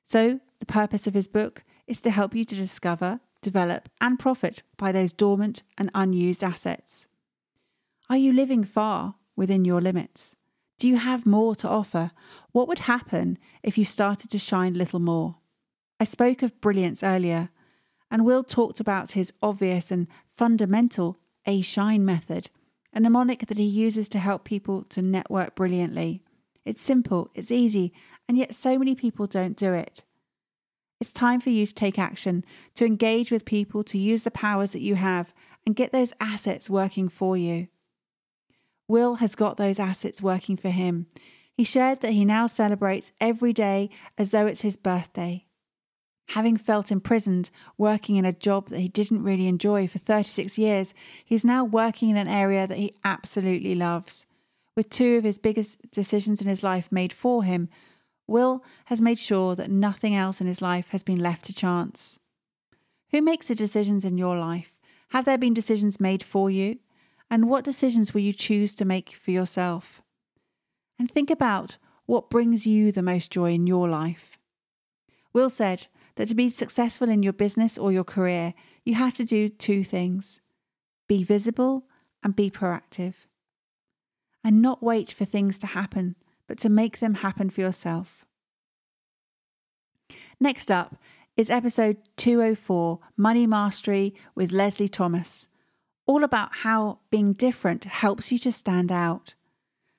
So, 0.04 0.42
the 0.60 0.66
purpose 0.66 1.08
of 1.08 1.14
his 1.14 1.30
book 1.30 1.64
is 1.88 2.02
to 2.02 2.12
help 2.12 2.36
you 2.36 2.44
to 2.44 2.54
discover 2.54 3.22
develop, 3.42 3.88
and 4.02 4.20
profit 4.20 4.62
by 4.76 4.92
those 4.92 5.14
dormant 5.14 5.64
and 5.78 5.90
unused 5.96 6.44
assets? 6.44 7.08
Are 8.10 8.18
you 8.18 8.34
living 8.34 8.66
far 8.66 9.16
within 9.38 9.64
your 9.64 9.80
limits? 9.80 10.36
Do 10.80 10.90
you 10.90 10.98
have 10.98 11.26
more 11.26 11.56
to 11.56 11.70
offer? 11.70 12.12
What 12.52 12.68
would 12.68 12.80
happen 12.80 13.38
if 13.64 13.78
you 13.78 13.86
started 13.86 14.32
to 14.32 14.38
shine 14.38 14.76
a 14.76 14.80
little 14.80 15.00
more? 15.00 15.38
I 15.98 16.04
spoke 16.04 16.42
of 16.42 16.60
brilliance 16.60 17.02
earlier, 17.02 17.52
and 18.10 18.26
Will 18.26 18.44
talked 18.44 18.80
about 18.80 19.12
his 19.12 19.34
obvious 19.42 19.92
and 19.92 20.08
fundamental 20.26 21.18
A 21.46 21.62
Shine 21.62 22.06
method, 22.06 22.50
a 22.94 23.00
mnemonic 23.00 23.48
that 23.48 23.58
he 23.58 23.66
uses 23.66 24.08
to 24.10 24.20
help 24.20 24.44
people 24.44 24.84
to 24.86 25.02
network 25.02 25.56
brilliantly. 25.56 26.22
It's 26.64 26.82
simple, 26.82 27.30
it's 27.36 27.52
easy, 27.52 27.94
and 28.28 28.38
yet 28.38 28.56
so 28.56 28.78
many 28.78 28.96
people 28.96 29.28
don't 29.28 29.58
do 29.58 29.74
it. 29.74 30.04
It's 31.00 31.14
time 31.14 31.40
for 31.40 31.50
you 31.50 31.66
to 31.66 31.74
take 31.74 32.00
action, 32.00 32.46
to 32.76 32.86
engage 32.86 33.32
with 33.32 33.46
people, 33.46 33.84
to 33.84 33.98
use 33.98 34.24
the 34.24 34.32
powers 34.32 34.72
that 34.72 34.82
you 34.82 34.96
have, 34.96 35.34
and 35.66 35.76
get 35.76 35.92
those 35.92 36.14
assets 36.20 36.70
working 36.70 37.10
for 37.10 37.36
you. 37.36 37.68
Will 38.88 39.16
has 39.16 39.36
got 39.36 39.58
those 39.58 39.80
assets 39.80 40.22
working 40.22 40.56
for 40.56 40.70
him. 40.70 41.08
He 41.54 41.64
shared 41.64 42.02
that 42.02 42.14
he 42.14 42.24
now 42.24 42.48
celebrates 42.48 43.12
every 43.20 43.52
day 43.52 43.90
as 44.18 44.32
though 44.32 44.46
it's 44.46 44.62
his 44.62 44.78
birthday. 44.78 45.46
Having 46.30 46.58
felt 46.58 46.92
imprisoned, 46.92 47.50
working 47.78 48.16
in 48.16 48.26
a 48.26 48.34
job 48.34 48.70
that 48.70 48.80
he 48.80 48.88
didn't 48.88 49.24
really 49.24 49.48
enjoy 49.48 49.88
for 49.88 50.00
36 50.00 50.58
years, 50.58 50.94
he's 51.24 51.46
now 51.46 51.64
working 51.64 52.10
in 52.10 52.18
an 52.18 52.28
area 52.28 52.66
that 52.68 52.78
he 52.78 52.94
absolutely 53.04 53.76
loves. 53.76 54.26
With 54.76 54.90
two 54.90 55.16
of 55.16 55.24
his 55.24 55.38
biggest 55.38 55.92
decisions 55.92 56.42
in 56.42 56.48
his 56.48 56.64
life 56.64 56.92
made 56.92 57.14
for 57.14 57.44
him, 57.44 57.70
Will 58.28 58.64
has 58.86 59.02
made 59.02 59.20
sure 59.20 59.56
that 59.56 59.70
nothing 59.70 60.16
else 60.16 60.42
in 60.42 60.48
his 60.48 60.62
life 60.62 60.90
has 60.90 61.04
been 61.04 61.20
left 61.20 61.46
to 61.46 61.54
chance. 61.54 62.20
Who 63.12 63.22
makes 63.22 63.48
the 63.48 63.56
decisions 63.56 64.04
in 64.04 64.18
your 64.18 64.38
life? 64.38 64.80
Have 65.10 65.26
there 65.26 65.38
been 65.38 65.54
decisions 65.54 66.00
made 66.00 66.24
for 66.24 66.50
you? 66.50 66.80
And 67.30 67.50
what 67.50 67.64
decisions 67.64 68.14
will 68.14 68.22
you 68.22 68.34
choose 68.34 68.74
to 68.76 68.86
make 68.86 69.12
for 69.12 69.32
yourself? 69.32 70.02
And 70.98 71.10
think 71.10 71.30
about 71.30 71.78
what 72.06 72.30
brings 72.30 72.68
you 72.68 72.92
the 72.92 73.02
most 73.02 73.32
joy 73.32 73.54
in 73.54 73.68
your 73.68 73.88
life. 73.88 74.38
Will 75.34 75.50
said 75.50 75.88
that 76.16 76.28
to 76.28 76.36
be 76.36 76.50
successful 76.50 77.10
in 77.10 77.24
your 77.24 77.34
business 77.34 77.78
or 77.78 77.92
your 77.92 78.04
career, 78.04 78.54
you 78.84 78.96
have 78.96 79.16
to 79.16 79.26
do 79.26 79.50
two 79.50 79.84
things 79.84 80.42
be 81.08 81.24
visible 81.24 81.86
and 82.24 82.36
be 82.36 82.50
proactive. 82.50 83.28
And 84.44 84.62
not 84.62 84.82
wait 84.82 85.12
for 85.12 85.26
things 85.26 85.58
to 85.60 85.68
happen, 85.68 86.16
but 86.48 86.60
to 86.60 86.70
make 86.70 87.00
them 87.00 87.16
happen 87.16 87.50
for 87.50 87.62
yourself. 87.62 88.26
Next 90.40 90.72
up 90.72 90.96
is 91.38 91.50
episode 91.50 91.98
204 92.18 93.00
Money 93.18 93.46
Mastery 93.46 94.16
with 94.36 94.52
Leslie 94.52 94.88
Thomas, 94.88 95.48
all 96.06 96.24
about 96.24 96.58
how 96.58 97.00
being 97.10 97.34
different 97.34 97.86
helps 97.86 98.32
you 98.32 98.38
to 98.40 98.52
stand 98.52 98.92
out. 98.92 99.34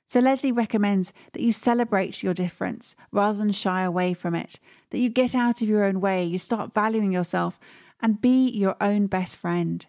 So, 0.09 0.21
Leslie 0.21 0.53
recommends 0.53 1.13
that 1.33 1.43
you 1.43 1.51
celebrate 1.51 2.23
your 2.23 2.33
difference 2.33 2.95
rather 3.11 3.39
than 3.39 3.51
shy 3.51 3.83
away 3.83 4.15
from 4.15 4.37
it, 4.37 4.61
that 4.91 4.99
you 4.99 5.09
get 5.09 5.35
out 5.35 5.61
of 5.61 5.69
your 5.69 5.85
own 5.85 6.01
way, 6.01 6.25
you 6.25 6.39
start 6.39 6.75
valuing 6.75 7.11
yourself, 7.11 7.59
and 8.01 8.21
be 8.21 8.49
your 8.49 8.77
own 8.81 9.09
best 9.09 9.37
friend. 9.37 9.87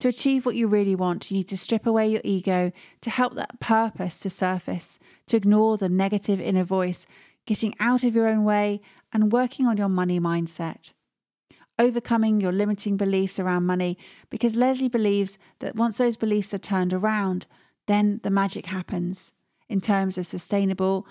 To 0.00 0.08
achieve 0.08 0.46
what 0.46 0.56
you 0.56 0.66
really 0.66 0.96
want, 0.96 1.30
you 1.30 1.36
need 1.36 1.48
to 1.48 1.56
strip 1.56 1.86
away 1.86 2.08
your 2.08 2.22
ego 2.24 2.72
to 3.02 3.10
help 3.10 3.34
that 3.34 3.60
purpose 3.60 4.18
to 4.20 4.30
surface, 4.30 4.98
to 5.26 5.36
ignore 5.36 5.76
the 5.76 5.88
negative 5.88 6.40
inner 6.40 6.64
voice, 6.64 7.06
getting 7.46 7.74
out 7.78 8.02
of 8.02 8.16
your 8.16 8.26
own 8.26 8.42
way, 8.42 8.80
and 9.12 9.30
working 9.30 9.66
on 9.66 9.76
your 9.76 9.88
money 9.90 10.18
mindset. 10.18 10.92
Overcoming 11.78 12.40
your 12.40 12.52
limiting 12.52 12.96
beliefs 12.96 13.38
around 13.38 13.66
money, 13.66 13.96
because 14.28 14.56
Leslie 14.56 14.88
believes 14.88 15.38
that 15.60 15.76
once 15.76 15.98
those 15.98 16.16
beliefs 16.16 16.52
are 16.52 16.58
turned 16.58 16.92
around, 16.92 17.46
then 17.90 18.20
the 18.22 18.30
magic 18.30 18.66
happens 18.66 19.32
in 19.68 19.80
terms 19.80 20.16
of 20.16 20.26
sustainable 20.26 21.06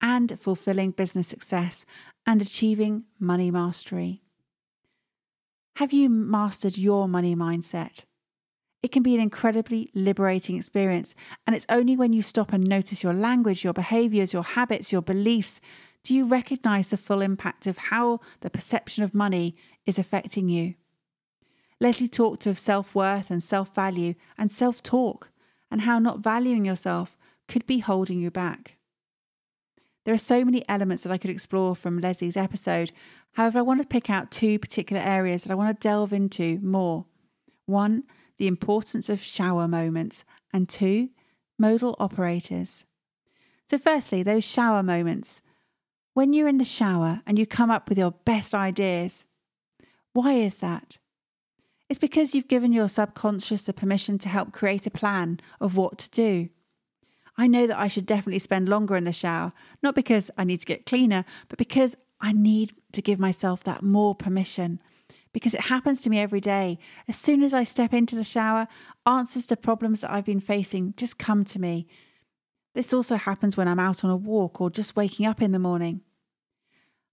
and 0.00 0.38
fulfilling 0.38 0.90
business 0.90 1.28
success 1.28 1.84
and 2.26 2.42
achieving 2.42 3.04
money 3.20 3.50
mastery. 3.50 4.22
Have 5.76 5.92
you 5.92 6.08
mastered 6.08 6.76
your 6.76 7.08
money 7.08 7.36
mindset? 7.36 8.04
It 8.82 8.90
can 8.90 9.02
be 9.02 9.14
an 9.14 9.20
incredibly 9.20 9.90
liberating 9.94 10.56
experience, 10.56 11.14
and 11.46 11.54
it's 11.54 11.66
only 11.68 11.96
when 11.96 12.12
you 12.12 12.22
stop 12.22 12.52
and 12.52 12.64
notice 12.64 13.02
your 13.02 13.14
language, 13.14 13.64
your 13.64 13.72
behaviors, 13.72 14.32
your 14.32 14.44
habits, 14.44 14.92
your 14.92 15.02
beliefs, 15.02 15.60
do 16.04 16.14
you 16.14 16.26
recognize 16.26 16.90
the 16.90 16.96
full 16.96 17.20
impact 17.20 17.66
of 17.66 17.78
how 17.78 18.20
the 18.40 18.50
perception 18.50 19.02
of 19.02 19.14
money 19.14 19.56
is 19.84 19.98
affecting 19.98 20.48
you. 20.48 20.74
Leslie 21.80 22.08
talked 22.08 22.46
of 22.46 22.58
self 22.58 22.94
worth 22.94 23.30
and 23.30 23.42
self 23.42 23.74
value 23.74 24.14
and 24.36 24.50
self 24.50 24.82
talk 24.82 25.30
and 25.70 25.82
how 25.82 25.98
not 25.98 26.20
valuing 26.20 26.64
yourself 26.64 27.16
could 27.46 27.66
be 27.66 27.78
holding 27.78 28.20
you 28.20 28.30
back. 28.30 28.76
There 30.04 30.14
are 30.14 30.18
so 30.18 30.44
many 30.44 30.66
elements 30.68 31.02
that 31.02 31.12
I 31.12 31.18
could 31.18 31.30
explore 31.30 31.76
from 31.76 32.00
Leslie's 32.00 32.36
episode. 32.36 32.92
However, 33.32 33.58
I 33.58 33.62
want 33.62 33.82
to 33.82 33.86
pick 33.86 34.08
out 34.08 34.30
two 34.30 34.58
particular 34.58 35.02
areas 35.02 35.44
that 35.44 35.52
I 35.52 35.54
want 35.54 35.78
to 35.78 35.82
delve 35.86 36.12
into 36.12 36.58
more. 36.62 37.04
One, 37.66 38.04
the 38.38 38.46
importance 38.46 39.10
of 39.10 39.20
shower 39.20 39.68
moments, 39.68 40.24
and 40.52 40.68
two, 40.68 41.10
modal 41.58 41.94
operators. 41.98 42.86
So, 43.68 43.76
firstly, 43.76 44.22
those 44.22 44.44
shower 44.44 44.82
moments. 44.82 45.42
When 46.14 46.32
you're 46.32 46.48
in 46.48 46.58
the 46.58 46.64
shower 46.64 47.20
and 47.26 47.38
you 47.38 47.46
come 47.46 47.70
up 47.70 47.88
with 47.88 47.98
your 47.98 48.12
best 48.12 48.54
ideas, 48.54 49.26
why 50.14 50.32
is 50.32 50.58
that? 50.58 50.98
It's 51.88 51.98
because 51.98 52.34
you've 52.34 52.48
given 52.48 52.72
your 52.72 52.88
subconscious 52.88 53.62
the 53.62 53.72
permission 53.72 54.18
to 54.18 54.28
help 54.28 54.52
create 54.52 54.86
a 54.86 54.90
plan 54.90 55.40
of 55.60 55.76
what 55.76 55.98
to 55.98 56.10
do. 56.10 56.48
I 57.36 57.46
know 57.46 57.66
that 57.66 57.78
I 57.78 57.88
should 57.88 58.04
definitely 58.04 58.40
spend 58.40 58.68
longer 58.68 58.96
in 58.96 59.04
the 59.04 59.12
shower, 59.12 59.52
not 59.82 59.94
because 59.94 60.30
I 60.36 60.44
need 60.44 60.60
to 60.60 60.66
get 60.66 60.86
cleaner, 60.86 61.24
but 61.48 61.58
because 61.58 61.96
I 62.20 62.32
need 62.32 62.74
to 62.92 63.00
give 63.00 63.18
myself 63.18 63.64
that 63.64 63.82
more 63.82 64.14
permission. 64.14 64.80
Because 65.32 65.54
it 65.54 65.60
happens 65.60 66.00
to 66.02 66.10
me 66.10 66.18
every 66.18 66.40
day. 66.40 66.78
As 67.06 67.16
soon 67.16 67.42
as 67.42 67.54
I 67.54 67.62
step 67.62 67.94
into 67.94 68.16
the 68.16 68.24
shower, 68.24 68.66
answers 69.06 69.46
to 69.46 69.56
problems 69.56 70.00
that 70.00 70.10
I've 70.10 70.24
been 70.24 70.40
facing 70.40 70.94
just 70.96 71.18
come 71.18 71.44
to 71.46 71.60
me. 71.60 71.86
This 72.74 72.92
also 72.92 73.16
happens 73.16 73.56
when 73.56 73.68
I'm 73.68 73.78
out 73.78 74.04
on 74.04 74.10
a 74.10 74.16
walk 74.16 74.60
or 74.60 74.68
just 74.68 74.96
waking 74.96 75.26
up 75.26 75.40
in 75.40 75.52
the 75.52 75.58
morning. 75.58 76.00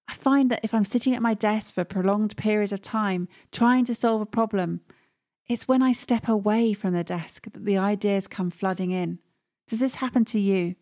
I 0.07 0.13
find 0.13 0.51
that 0.51 0.61
if 0.63 0.73
I'm 0.73 0.85
sitting 0.85 1.15
at 1.15 1.21
my 1.21 1.33
desk 1.33 1.73
for 1.73 1.83
prolonged 1.83 2.37
periods 2.37 2.71
of 2.71 2.81
time 2.81 3.27
trying 3.51 3.85
to 3.85 3.95
solve 3.95 4.21
a 4.21 4.25
problem, 4.25 4.81
it's 5.47 5.67
when 5.67 5.81
I 5.81 5.93
step 5.93 6.27
away 6.27 6.73
from 6.73 6.93
the 6.93 7.03
desk 7.03 7.45
that 7.51 7.65
the 7.65 7.77
ideas 7.77 8.27
come 8.27 8.49
flooding 8.49 8.91
in. 8.91 9.19
Does 9.67 9.79
this 9.79 9.95
happen 9.95 10.25
to 10.25 10.39
you? 10.39 10.75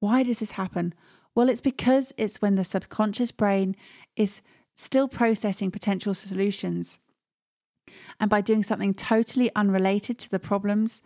Why 0.00 0.22
does 0.22 0.40
this 0.40 0.52
happen? 0.52 0.94
Well, 1.34 1.48
it's 1.48 1.60
because 1.60 2.12
it's 2.16 2.42
when 2.42 2.56
the 2.56 2.64
subconscious 2.64 3.32
brain 3.32 3.76
is 4.16 4.42
still 4.76 5.08
processing 5.08 5.70
potential 5.70 6.14
solutions. 6.14 6.98
And 8.20 8.30
by 8.30 8.40
doing 8.40 8.62
something 8.62 8.94
totally 8.94 9.54
unrelated 9.54 10.18
to 10.18 10.30
the 10.30 10.38
problems, 10.38 11.02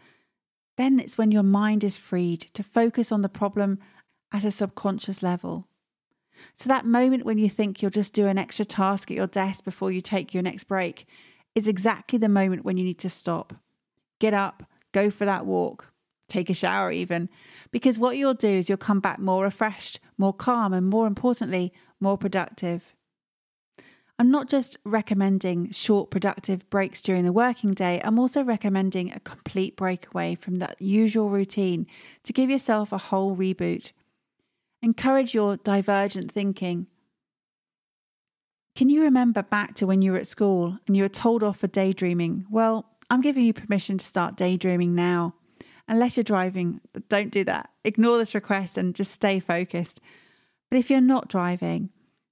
then 0.76 0.99
it's 0.99 1.19
when 1.19 1.33
your 1.33 1.42
mind 1.42 1.85
is 1.85 1.97
freed 1.97 2.42
to 2.54 2.62
focus 2.62 3.12
on 3.12 3.23
the 3.23 3.28
problem 3.28 3.78
at 4.33 4.45
a 4.45 4.50
subconscious 4.50 5.23
level. 5.23 5.69
So, 6.54 6.68
that 6.68 6.86
moment 6.86 7.24
when 7.24 7.38
you 7.38 7.48
think 7.48 7.82
you'll 7.82 7.90
just 7.90 8.14
do 8.14 8.26
an 8.26 8.38
extra 8.38 8.64
task 8.64 9.10
at 9.10 9.16
your 9.16 9.26
desk 9.26 9.64
before 9.64 9.92
you 9.92 10.00
take 10.00 10.32
your 10.32 10.42
next 10.42 10.64
break 10.64 11.06
is 11.54 11.68
exactly 11.68 12.18
the 12.18 12.28
moment 12.28 12.64
when 12.64 12.76
you 12.76 12.84
need 12.84 12.98
to 13.00 13.10
stop. 13.10 13.54
Get 14.18 14.34
up, 14.34 14.62
go 14.92 15.10
for 15.10 15.24
that 15.24 15.46
walk, 15.46 15.92
take 16.28 16.48
a 16.48 16.54
shower, 16.54 16.90
even. 16.90 17.28
Because 17.70 17.98
what 17.98 18.16
you'll 18.16 18.34
do 18.34 18.48
is 18.48 18.68
you'll 18.68 18.78
come 18.78 19.00
back 19.00 19.18
more 19.18 19.44
refreshed, 19.44 20.00
more 20.16 20.32
calm, 20.32 20.72
and 20.72 20.88
more 20.88 21.06
importantly, 21.06 21.72
more 22.00 22.16
productive. 22.16 22.94
I'm 24.18 24.30
not 24.30 24.48
just 24.48 24.76
recommending 24.84 25.72
short, 25.72 26.10
productive 26.10 26.68
breaks 26.70 27.02
during 27.02 27.24
the 27.24 27.32
working 27.32 27.74
day, 27.74 28.00
I'm 28.04 28.18
also 28.18 28.44
recommending 28.44 29.10
a 29.10 29.20
complete 29.20 29.76
breakaway 29.76 30.34
from 30.34 30.60
that 30.60 30.80
usual 30.80 31.28
routine 31.28 31.86
to 32.22 32.32
give 32.32 32.48
yourself 32.48 32.92
a 32.92 32.98
whole 32.98 33.34
reboot. 33.34 33.92
Encourage 34.82 35.32
your 35.32 35.56
divergent 35.58 36.30
thinking. 36.32 36.88
Can 38.74 38.88
you 38.88 39.02
remember 39.02 39.42
back 39.42 39.74
to 39.76 39.86
when 39.86 40.02
you 40.02 40.12
were 40.12 40.18
at 40.18 40.26
school 40.26 40.76
and 40.86 40.96
you 40.96 41.04
were 41.04 41.08
told 41.08 41.44
off 41.44 41.58
for 41.58 41.68
daydreaming? 41.68 42.46
Well, 42.50 42.86
I'm 43.08 43.20
giving 43.20 43.44
you 43.44 43.52
permission 43.52 43.98
to 43.98 44.04
start 44.04 44.36
daydreaming 44.36 44.94
now. 44.94 45.34
Unless 45.86 46.16
you're 46.16 46.24
driving, 46.24 46.80
don't 47.08 47.30
do 47.30 47.44
that. 47.44 47.70
Ignore 47.84 48.18
this 48.18 48.34
request 48.34 48.76
and 48.78 48.94
just 48.94 49.12
stay 49.12 49.38
focused. 49.38 50.00
But 50.70 50.78
if 50.78 50.90
you're 50.90 51.00
not 51.00 51.28
driving, 51.28 51.90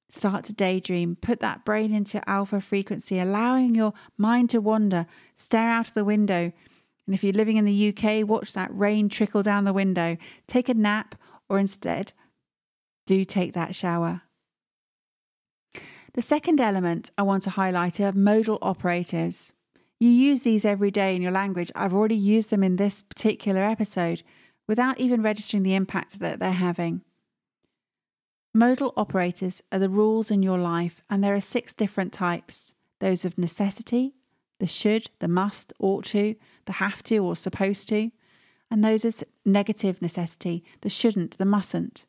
start 0.08 0.44
to 0.44 0.54
daydream. 0.54 1.16
Put 1.20 1.40
that 1.40 1.64
brain 1.64 1.94
into 1.94 2.26
alpha 2.28 2.60
frequency, 2.60 3.20
allowing 3.20 3.74
your 3.74 3.92
mind 4.16 4.50
to 4.50 4.60
wander. 4.60 5.06
Stare 5.34 5.68
out 5.68 5.88
of 5.88 5.94
the 5.94 6.04
window. 6.04 6.52
And 7.06 7.14
if 7.14 7.22
you're 7.22 7.32
living 7.32 7.58
in 7.58 7.64
the 7.64 7.88
UK, 7.88 8.26
watch 8.26 8.54
that 8.54 8.76
rain 8.76 9.08
trickle 9.08 9.42
down 9.42 9.64
the 9.64 9.72
window. 9.72 10.16
Take 10.46 10.68
a 10.68 10.74
nap, 10.74 11.14
or 11.48 11.58
instead, 11.58 12.12
do 13.10 13.24
take 13.24 13.54
that 13.54 13.74
shower. 13.74 14.22
The 16.14 16.22
second 16.22 16.60
element 16.60 17.10
I 17.18 17.22
want 17.22 17.42
to 17.42 17.50
highlight 17.50 17.98
are 17.98 18.12
modal 18.12 18.58
operators. 18.62 19.52
You 19.98 20.08
use 20.08 20.42
these 20.42 20.64
every 20.64 20.92
day 20.92 21.16
in 21.16 21.20
your 21.20 21.32
language. 21.32 21.72
I've 21.74 21.92
already 21.92 22.14
used 22.36 22.50
them 22.50 22.62
in 22.62 22.76
this 22.76 23.02
particular 23.02 23.64
episode 23.64 24.22
without 24.68 25.00
even 25.00 25.22
registering 25.22 25.64
the 25.64 25.74
impact 25.74 26.20
that 26.20 26.38
they're 26.38 26.52
having. 26.52 27.00
Modal 28.54 28.92
operators 28.96 29.60
are 29.72 29.80
the 29.80 29.88
rules 29.88 30.30
in 30.30 30.44
your 30.44 30.58
life, 30.58 31.02
and 31.10 31.22
there 31.22 31.34
are 31.34 31.40
six 31.40 31.74
different 31.74 32.12
types 32.12 32.74
those 33.00 33.24
of 33.24 33.38
necessity, 33.38 34.14
the 34.60 34.68
should, 34.68 35.10
the 35.18 35.26
must, 35.26 35.72
ought 35.80 36.04
to, 36.04 36.36
the 36.66 36.74
have 36.74 37.02
to, 37.04 37.18
or 37.18 37.34
supposed 37.34 37.88
to, 37.88 38.12
and 38.70 38.84
those 38.84 39.04
of 39.04 39.24
negative 39.44 40.00
necessity, 40.00 40.62
the 40.82 40.90
shouldn't, 40.90 41.38
the 41.38 41.44
mustn't. 41.44 42.04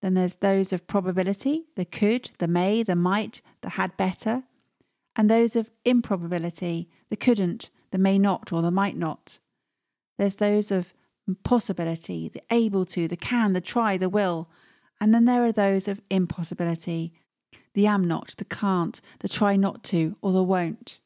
Then 0.00 0.14
there's 0.14 0.36
those 0.36 0.72
of 0.72 0.86
probability, 0.86 1.66
the 1.74 1.84
could, 1.84 2.30
the 2.38 2.46
may, 2.46 2.82
the 2.82 2.96
might, 2.96 3.40
the 3.62 3.70
had 3.70 3.96
better, 3.96 4.44
and 5.16 5.28
those 5.28 5.56
of 5.56 5.70
improbability, 5.84 6.88
the 7.10 7.16
couldn't, 7.16 7.70
the 7.90 7.98
may 7.98 8.18
not, 8.18 8.52
or 8.52 8.62
the 8.62 8.70
might 8.70 8.96
not. 8.96 9.40
There's 10.16 10.36
those 10.36 10.70
of 10.70 10.94
possibility, 11.42 12.28
the 12.28 12.42
able 12.50 12.84
to, 12.86 13.08
the 13.08 13.16
can, 13.16 13.52
the 13.52 13.60
try, 13.60 13.96
the 13.96 14.08
will, 14.08 14.48
and 15.00 15.12
then 15.12 15.24
there 15.24 15.44
are 15.44 15.52
those 15.52 15.88
of 15.88 16.00
impossibility, 16.10 17.12
the 17.74 17.86
am 17.86 18.06
not, 18.06 18.34
the 18.38 18.44
can't, 18.44 19.00
the 19.20 19.28
try 19.28 19.56
not 19.56 19.82
to, 19.84 20.16
or 20.22 20.32
the 20.32 20.42
won't. 20.42 20.98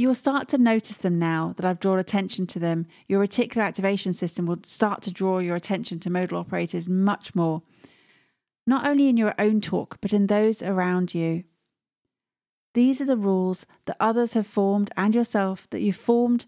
You 0.00 0.08
will 0.08 0.14
start 0.14 0.48
to 0.48 0.56
notice 0.56 0.96
them 0.96 1.18
now 1.18 1.52
that 1.56 1.66
I've 1.66 1.78
drawn 1.78 1.98
attention 1.98 2.46
to 2.46 2.58
them. 2.58 2.86
Your 3.06 3.22
reticular 3.22 3.62
activation 3.62 4.14
system 4.14 4.46
will 4.46 4.60
start 4.62 5.02
to 5.02 5.12
draw 5.12 5.40
your 5.40 5.56
attention 5.56 6.00
to 6.00 6.08
modal 6.08 6.38
operators 6.38 6.88
much 6.88 7.34
more, 7.34 7.60
not 8.66 8.86
only 8.86 9.10
in 9.10 9.18
your 9.18 9.34
own 9.38 9.60
talk, 9.60 9.98
but 10.00 10.14
in 10.14 10.26
those 10.26 10.62
around 10.62 11.14
you. 11.14 11.44
These 12.72 13.02
are 13.02 13.04
the 13.04 13.14
rules 13.14 13.66
that 13.84 13.98
others 14.00 14.32
have 14.32 14.46
formed 14.46 14.90
and 14.96 15.14
yourself 15.14 15.68
that 15.68 15.82
you've 15.82 15.96
formed, 15.96 16.46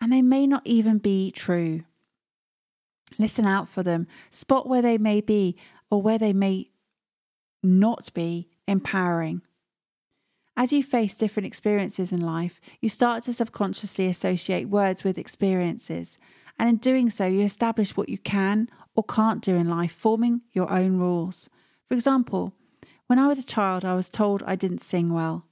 and 0.00 0.10
they 0.10 0.22
may 0.22 0.46
not 0.46 0.62
even 0.64 0.96
be 0.96 1.30
true. 1.30 1.84
Listen 3.18 3.44
out 3.44 3.68
for 3.68 3.82
them, 3.82 4.06
spot 4.30 4.66
where 4.66 4.80
they 4.80 4.96
may 4.96 5.20
be 5.20 5.58
or 5.90 6.00
where 6.00 6.16
they 6.16 6.32
may 6.32 6.70
not 7.62 8.14
be 8.14 8.48
empowering. 8.66 9.42
As 10.56 10.72
you 10.72 10.82
face 10.84 11.16
different 11.16 11.46
experiences 11.46 12.12
in 12.12 12.20
life, 12.20 12.60
you 12.80 12.88
start 12.88 13.24
to 13.24 13.32
subconsciously 13.32 14.06
associate 14.06 14.68
words 14.68 15.02
with 15.02 15.18
experiences, 15.18 16.18
and 16.58 16.68
in 16.68 16.76
doing 16.76 17.10
so, 17.10 17.26
you 17.26 17.42
establish 17.42 17.96
what 17.96 18.08
you 18.08 18.18
can 18.18 18.68
or 18.94 19.02
can't 19.02 19.42
do 19.42 19.56
in 19.56 19.68
life, 19.68 19.92
forming 19.92 20.42
your 20.52 20.70
own 20.70 20.98
rules. 20.98 21.50
For 21.88 21.94
example, 21.94 22.52
when 23.08 23.18
I 23.18 23.26
was 23.26 23.38
a 23.38 23.44
child, 23.44 23.84
I 23.84 23.94
was 23.94 24.08
told 24.08 24.44
I 24.44 24.54
didn't 24.54 24.80
sing 24.80 25.12
well. 25.12 25.44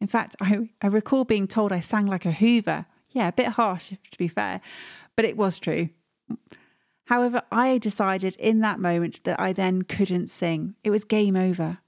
In 0.00 0.06
fact, 0.06 0.36
I, 0.40 0.68
I 0.82 0.88
recall 0.88 1.24
being 1.24 1.48
told 1.48 1.72
I 1.72 1.80
sang 1.80 2.06
like 2.06 2.26
a 2.26 2.32
Hoover. 2.32 2.86
Yeah, 3.10 3.28
a 3.28 3.32
bit 3.32 3.48
harsh, 3.48 3.90
to 4.10 4.18
be 4.18 4.28
fair, 4.28 4.60
but 5.16 5.24
it 5.24 5.36
was 5.36 5.58
true. 5.58 5.88
However, 7.06 7.42
I 7.50 7.78
decided 7.78 8.36
in 8.36 8.60
that 8.60 8.80
moment 8.80 9.24
that 9.24 9.40
I 9.40 9.52
then 9.52 9.82
couldn't 9.82 10.28
sing. 10.28 10.74
It 10.84 10.90
was 10.90 11.04
game 11.04 11.36
over. 11.36 11.78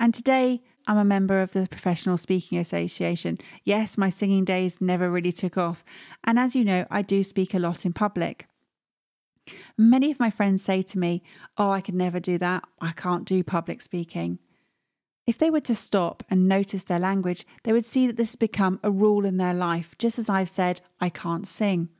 And 0.00 0.14
today, 0.14 0.62
I'm 0.88 0.96
a 0.96 1.04
member 1.04 1.42
of 1.42 1.52
the 1.52 1.68
Professional 1.70 2.16
Speaking 2.16 2.56
Association. 2.58 3.38
Yes, 3.62 3.98
my 3.98 4.08
singing 4.08 4.46
days 4.46 4.80
never 4.80 5.10
really 5.10 5.32
took 5.32 5.58
off. 5.58 5.84
And 6.24 6.38
as 6.38 6.56
you 6.56 6.64
know, 6.64 6.86
I 6.90 7.02
do 7.02 7.22
speak 7.22 7.52
a 7.52 7.58
lot 7.58 7.84
in 7.84 7.92
public. 7.92 8.46
Many 9.76 10.10
of 10.10 10.18
my 10.18 10.30
friends 10.30 10.62
say 10.62 10.80
to 10.80 10.98
me, 10.98 11.22
Oh, 11.58 11.70
I 11.70 11.82
could 11.82 11.94
never 11.94 12.18
do 12.18 12.38
that. 12.38 12.64
I 12.80 12.92
can't 12.92 13.26
do 13.26 13.44
public 13.44 13.82
speaking. 13.82 14.38
If 15.26 15.36
they 15.36 15.50
were 15.50 15.60
to 15.60 15.74
stop 15.74 16.22
and 16.30 16.48
notice 16.48 16.84
their 16.84 16.98
language, 16.98 17.46
they 17.64 17.74
would 17.74 17.84
see 17.84 18.06
that 18.06 18.16
this 18.16 18.30
has 18.30 18.36
become 18.36 18.80
a 18.82 18.90
rule 18.90 19.26
in 19.26 19.36
their 19.36 19.52
life, 19.52 19.94
just 19.98 20.18
as 20.18 20.30
I've 20.30 20.48
said, 20.48 20.80
I 21.02 21.10
can't 21.10 21.46
sing. 21.46 21.90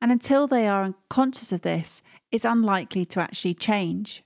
And 0.00 0.12
until 0.12 0.46
they 0.46 0.68
are 0.68 0.94
conscious 1.10 1.50
of 1.50 1.62
this, 1.62 2.02
it's 2.30 2.44
unlikely 2.44 3.04
to 3.06 3.20
actually 3.20 3.54
change. 3.54 4.22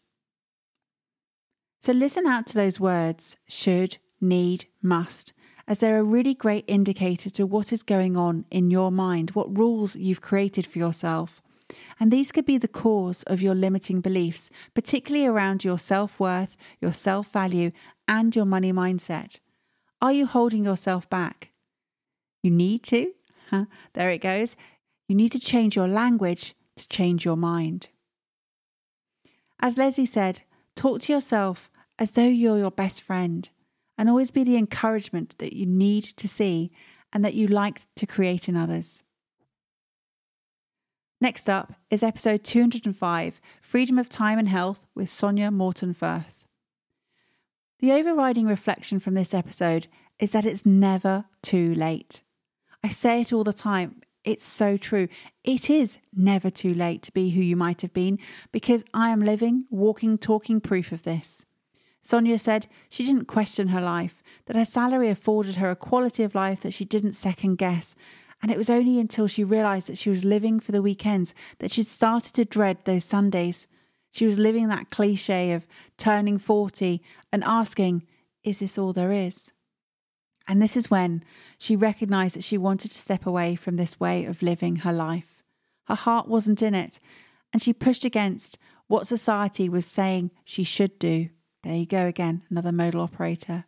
So 1.87 1.93
listen 1.93 2.27
out 2.27 2.49
to 2.49 2.55
those 2.55 2.81
words 2.81 3.37
should, 3.47 3.99
need, 4.21 4.67
must, 4.83 5.33
as 5.69 5.79
they're 5.79 6.01
a 6.01 6.03
really 6.03 6.35
great 6.35 6.65
indicator 6.67 7.31
to 7.31 7.47
what 7.47 7.73
is 7.73 7.85
going 7.85 8.17
on 8.17 8.45
in 8.51 8.73
your 8.73 8.91
mind, 8.91 9.31
what 9.35 9.57
rules 9.57 9.95
you've 9.95 10.21
created 10.21 10.67
for 10.67 10.79
yourself. 10.79 11.41
And 12.01 12.11
these 12.11 12.33
could 12.33 12.45
be 12.45 12.59
the 12.59 12.67
cause 12.67 13.23
of 13.29 13.41
your 13.41 13.55
limiting 13.55 14.01
beliefs, 14.01 14.51
particularly 14.75 15.29
around 15.29 15.63
your 15.63 15.79
self 15.79 16.19
worth, 16.19 16.57
your 16.81 16.93
self 16.93 17.31
value, 17.31 17.71
and 18.09 18.35
your 18.35 18.47
money 18.47 18.73
mindset. 18.73 19.39
Are 20.03 20.13
you 20.13 20.27
holding 20.27 20.65
yourself 20.65 21.09
back? 21.09 21.53
You 22.43 22.51
need 22.51 22.83
to. 22.87 23.13
There 23.93 24.11
it 24.11 24.23
goes. 24.23 24.57
You 25.07 25.15
need 25.15 25.31
to 25.31 25.39
change 25.39 25.77
your 25.77 25.87
language 25.87 26.57
to 26.75 26.89
change 26.89 27.25
your 27.25 27.37
mind. 27.37 27.91
As 29.61 29.79
Leslie 29.79 30.05
said, 30.05 30.43
talk 30.75 31.03
to 31.03 31.13
yourself 31.13 31.71
as 31.99 32.13
though 32.13 32.27
you're 32.27 32.59
your 32.59 32.71
best 32.71 33.03
friend 33.03 33.49
and 33.99 34.09
always 34.09 34.31
be 34.31 34.45
the 34.45 34.57
encouragement 34.57 35.37
that 35.39 35.55
you 35.55 35.67
need 35.67 36.05
to 36.05 36.29
see 36.29 36.71
and 37.13 37.25
that 37.25 37.35
you 37.35 37.47
like 37.47 37.83
to 37.97 38.07
create 38.07 38.49
in 38.49 38.57
others. 38.57 39.03
Next 41.21 41.49
up 41.49 41.73
is 41.91 42.03
episode 42.03 42.45
205 42.45 43.41
Freedom 43.63 43.99
of 43.99 44.09
Time 44.09 44.39
and 44.39 44.49
Health 44.49 44.87
with 44.95 45.09
Sonia 45.09 45.51
Morton 45.51 45.95
Firth. 45.95 46.47
The 47.81 47.93
overriding 47.93 48.47
reflection 48.47 48.99
from 48.99 49.15
this 49.15 49.33
episode 49.33 49.87
is 50.19 50.33
that 50.33 50.45
it's 50.45 50.67
never 50.67 51.25
too 51.43 51.75
late. 51.75 52.23
I 52.85 52.89
say 52.89 53.23
it 53.23 53.33
all 53.33 53.45
the 53.45 53.53
time. 53.53 54.03
It's 54.25 54.45
so 54.45 54.77
true. 54.77 55.09
It 55.45 55.71
is 55.71 55.99
never 56.15 56.51
too 56.51 56.75
late 56.75 57.03
to 57.03 57.13
be 57.13 57.31
who 57.31 57.41
you 57.41 57.57
might 57.57 57.81
have 57.83 57.93
been 57.93 58.19
because 58.53 58.85
I 58.93 59.11
am 59.11 59.21
living, 59.21 59.65
walking, 59.71 60.19
talking 60.19 60.61
proof 60.61 60.93
of 60.93 61.05
this. 61.05 61.45
Sonia 62.07 62.39
said 62.39 62.69
she 62.89 63.05
didn't 63.05 63.25
question 63.25 63.69
her 63.69 63.81
life, 63.81 64.23
that 64.47 64.57
her 64.57 64.65
salary 64.65 65.09
afforded 65.09 65.57
her 65.57 65.71
a 65.71 65.77
quality 65.77 66.23
of 66.23 66.35
life 66.35 66.61
that 66.61 66.73
she 66.73 66.85
didn't 66.85 67.13
second 67.13 67.57
guess. 67.57 67.95
And 68.41 68.53
it 68.53 68.59
was 68.59 68.71
only 68.71 69.01
until 69.01 69.27
she 69.27 69.43
realised 69.43 69.89
that 69.89 69.99
she 69.99 70.11
was 70.11 70.25
living 70.25 70.61
for 70.61 70.71
the 70.71 70.83
weekends 70.83 71.35
that 71.59 71.73
she'd 71.73 71.87
started 71.87 72.33
to 72.35 72.45
dread 72.45 72.79
those 72.85 73.05
Sundays. 73.05 73.67
She 74.13 74.25
was 74.25 74.39
living 74.39 74.69
that 74.69 74.91
cliche 74.91 75.53
of 75.53 75.67
turning 75.97 76.39
40 76.39 77.03
and 77.33 77.43
asking, 77.43 78.07
Is 78.45 78.61
this 78.61 78.79
all 78.79 78.93
there 78.93 79.13
is? 79.13 79.51
And 80.47 80.63
this 80.63 80.77
is 80.77 80.91
when 80.91 81.25
she 81.59 81.75
recognised 81.75 82.37
that 82.37 82.45
she 82.45 82.57
wanted 82.57 82.93
to 82.93 82.99
step 82.99 83.27
away 83.27 83.57
from 83.57 83.77
this 83.77 83.99
way 83.99 84.25
of 84.27 84.43
living 84.43 84.77
her 84.77 84.93
life. 84.93 85.43
Her 85.89 85.97
heart 85.97 86.29
wasn't 86.29 86.63
in 86.63 86.75
it, 86.75 87.01
and 87.53 87.61
she 87.61 87.73
pushed 87.73 88.05
against 88.05 88.59
what 88.87 89.09
society 89.09 89.69
was 89.69 89.87
saying 89.87 90.31
she 90.45 90.63
should 90.63 90.99
do. 91.01 91.31
There 91.67 91.75
you 91.75 91.85
go 91.85 92.07
again, 92.07 92.45
another 92.49 92.71
modal 92.71 93.01
operator. 93.01 93.65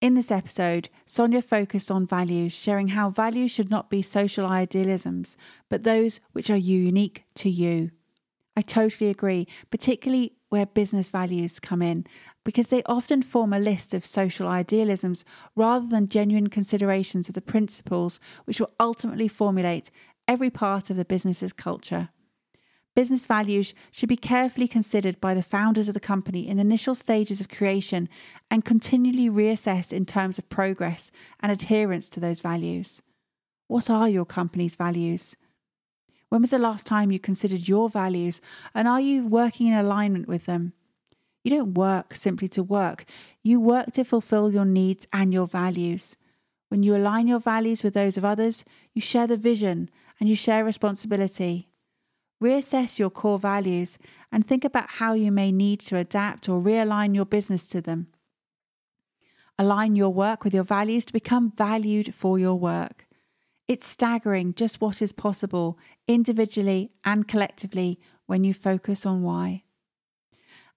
In 0.00 0.14
this 0.14 0.30
episode, 0.30 0.88
Sonia 1.04 1.42
focused 1.42 1.90
on 1.90 2.06
values, 2.06 2.54
sharing 2.54 2.88
how 2.88 3.10
values 3.10 3.50
should 3.50 3.68
not 3.68 3.90
be 3.90 4.00
social 4.00 4.46
idealisms, 4.46 5.36
but 5.68 5.82
those 5.82 6.18
which 6.32 6.48
are 6.48 6.56
unique 6.56 7.24
to 7.34 7.50
you. 7.50 7.90
I 8.56 8.62
totally 8.62 9.10
agree, 9.10 9.46
particularly 9.70 10.32
where 10.48 10.64
business 10.64 11.10
values 11.10 11.60
come 11.60 11.82
in, 11.82 12.06
because 12.42 12.68
they 12.68 12.82
often 12.84 13.20
form 13.20 13.52
a 13.52 13.58
list 13.58 13.92
of 13.92 14.06
social 14.06 14.48
idealisms 14.48 15.26
rather 15.56 15.86
than 15.86 16.08
genuine 16.08 16.48
considerations 16.48 17.28
of 17.28 17.34
the 17.34 17.42
principles 17.42 18.18
which 18.46 18.60
will 18.60 18.72
ultimately 18.80 19.28
formulate 19.28 19.90
every 20.26 20.48
part 20.48 20.88
of 20.88 20.96
the 20.96 21.04
business's 21.04 21.52
culture. 21.52 22.08
Business 22.96 23.26
values 23.26 23.74
should 23.90 24.08
be 24.08 24.16
carefully 24.16 24.66
considered 24.66 25.20
by 25.20 25.34
the 25.34 25.42
founders 25.42 25.86
of 25.86 25.92
the 25.92 26.00
company 26.00 26.48
in 26.48 26.56
the 26.56 26.62
initial 26.62 26.94
stages 26.94 27.42
of 27.42 27.50
creation 27.50 28.08
and 28.50 28.64
continually 28.64 29.28
reassessed 29.28 29.92
in 29.92 30.06
terms 30.06 30.38
of 30.38 30.48
progress 30.48 31.10
and 31.40 31.52
adherence 31.52 32.08
to 32.08 32.20
those 32.20 32.40
values. 32.40 33.02
What 33.68 33.90
are 33.90 34.08
your 34.08 34.24
company's 34.24 34.76
values? 34.76 35.36
When 36.30 36.40
was 36.40 36.52
the 36.52 36.58
last 36.58 36.86
time 36.86 37.12
you 37.12 37.18
considered 37.18 37.68
your 37.68 37.90
values 37.90 38.40
and 38.74 38.88
are 38.88 39.02
you 39.02 39.26
working 39.26 39.66
in 39.66 39.74
alignment 39.74 40.26
with 40.26 40.46
them? 40.46 40.72
You 41.44 41.50
don't 41.50 41.74
work 41.74 42.14
simply 42.14 42.48
to 42.48 42.62
work, 42.62 43.04
you 43.42 43.60
work 43.60 43.92
to 43.92 44.04
fulfill 44.04 44.50
your 44.50 44.64
needs 44.64 45.06
and 45.12 45.34
your 45.34 45.46
values. 45.46 46.16
When 46.70 46.82
you 46.82 46.96
align 46.96 47.28
your 47.28 47.40
values 47.40 47.82
with 47.82 47.92
those 47.92 48.16
of 48.16 48.24
others, 48.24 48.64
you 48.94 49.02
share 49.02 49.26
the 49.26 49.36
vision 49.36 49.90
and 50.18 50.30
you 50.30 50.34
share 50.34 50.64
responsibility. 50.64 51.68
Reassess 52.42 52.98
your 52.98 53.08
core 53.08 53.38
values 53.38 53.98
and 54.30 54.46
think 54.46 54.64
about 54.64 54.90
how 54.90 55.14
you 55.14 55.32
may 55.32 55.50
need 55.50 55.80
to 55.80 55.96
adapt 55.96 56.48
or 56.48 56.60
realign 56.60 57.14
your 57.14 57.24
business 57.24 57.66
to 57.70 57.80
them. 57.80 58.08
Align 59.58 59.96
your 59.96 60.10
work 60.10 60.44
with 60.44 60.52
your 60.52 60.64
values 60.64 61.06
to 61.06 61.14
become 61.14 61.52
valued 61.56 62.14
for 62.14 62.38
your 62.38 62.56
work. 62.56 63.06
It's 63.68 63.86
staggering 63.86 64.52
just 64.54 64.82
what 64.82 65.00
is 65.00 65.12
possible 65.12 65.78
individually 66.06 66.92
and 67.04 67.26
collectively 67.26 67.98
when 68.26 68.44
you 68.44 68.52
focus 68.52 69.06
on 69.06 69.22
why. 69.22 69.62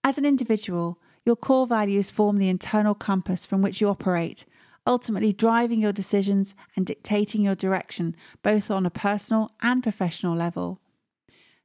As 0.02 0.18
an 0.18 0.26
individual, 0.26 0.98
your 1.26 1.36
core 1.36 1.68
values 1.68 2.10
form 2.10 2.38
the 2.38 2.48
internal 2.48 2.96
compass 2.96 3.46
from 3.46 3.62
which 3.62 3.82
you 3.82 3.90
operate, 3.90 4.46
ultimately 4.88 5.34
driving 5.34 5.82
your 5.82 5.92
decisions 5.92 6.56
and 6.78 6.86
dictating 6.86 7.42
your 7.42 7.56
direction 7.56 8.16
both 8.42 8.72
on 8.72 8.86
a 8.86 8.90
personal 8.90 9.52
and 9.62 9.84
professional 9.84 10.38
level. 10.38 10.80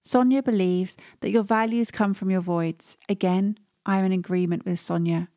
Sonia 0.06 0.42
believes 0.42 0.98
that 1.20 1.30
your 1.30 1.42
values 1.42 1.90
come 1.90 2.12
from 2.12 2.30
your 2.30 2.42
voids. 2.42 2.98
Again, 3.08 3.58
I 3.86 3.98
am 3.98 4.04
in 4.04 4.12
agreement 4.12 4.66
with 4.66 4.78
Sonia. 4.78 5.30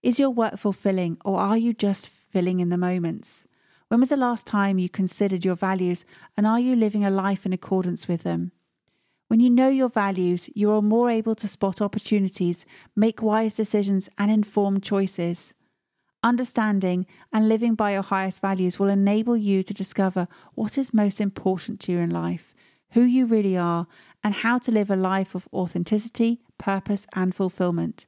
Is 0.00 0.20
your 0.20 0.30
work 0.30 0.58
fulfilling 0.58 1.18
or 1.24 1.40
are 1.40 1.58
you 1.58 1.74
just 1.74 2.08
filling 2.08 2.60
in 2.60 2.68
the 2.68 2.78
moments? 2.78 3.48
When 3.88 3.98
was 3.98 4.10
the 4.10 4.16
last 4.16 4.46
time 4.46 4.78
you 4.78 4.88
considered 4.88 5.44
your 5.44 5.56
values 5.56 6.04
and 6.36 6.46
are 6.46 6.60
you 6.60 6.76
living 6.76 7.04
a 7.04 7.10
life 7.10 7.44
in 7.44 7.52
accordance 7.52 8.06
with 8.06 8.22
them? 8.22 8.52
When 9.26 9.40
you 9.40 9.50
know 9.50 9.68
your 9.68 9.88
values, 9.88 10.48
you 10.54 10.70
are 10.70 10.82
more 10.82 11.10
able 11.10 11.34
to 11.34 11.48
spot 11.48 11.80
opportunities, 11.80 12.64
make 12.94 13.20
wise 13.20 13.56
decisions, 13.56 14.08
and 14.16 14.30
informed 14.30 14.84
choices. 14.84 15.52
Understanding 16.22 17.06
and 17.32 17.48
living 17.48 17.74
by 17.74 17.94
your 17.94 18.02
highest 18.02 18.40
values 18.40 18.78
will 18.78 18.88
enable 18.88 19.36
you 19.36 19.64
to 19.64 19.74
discover 19.74 20.28
what 20.54 20.78
is 20.78 20.94
most 20.94 21.20
important 21.20 21.80
to 21.80 21.92
you 21.92 21.98
in 21.98 22.10
life 22.10 22.54
who 22.92 23.02
you 23.02 23.26
really 23.26 23.56
are, 23.56 23.86
and 24.22 24.34
how 24.34 24.58
to 24.58 24.70
live 24.70 24.90
a 24.90 24.96
life 24.96 25.34
of 25.34 25.48
authenticity, 25.52 26.40
purpose, 26.58 27.06
and 27.14 27.34
fulfillment. 27.34 28.06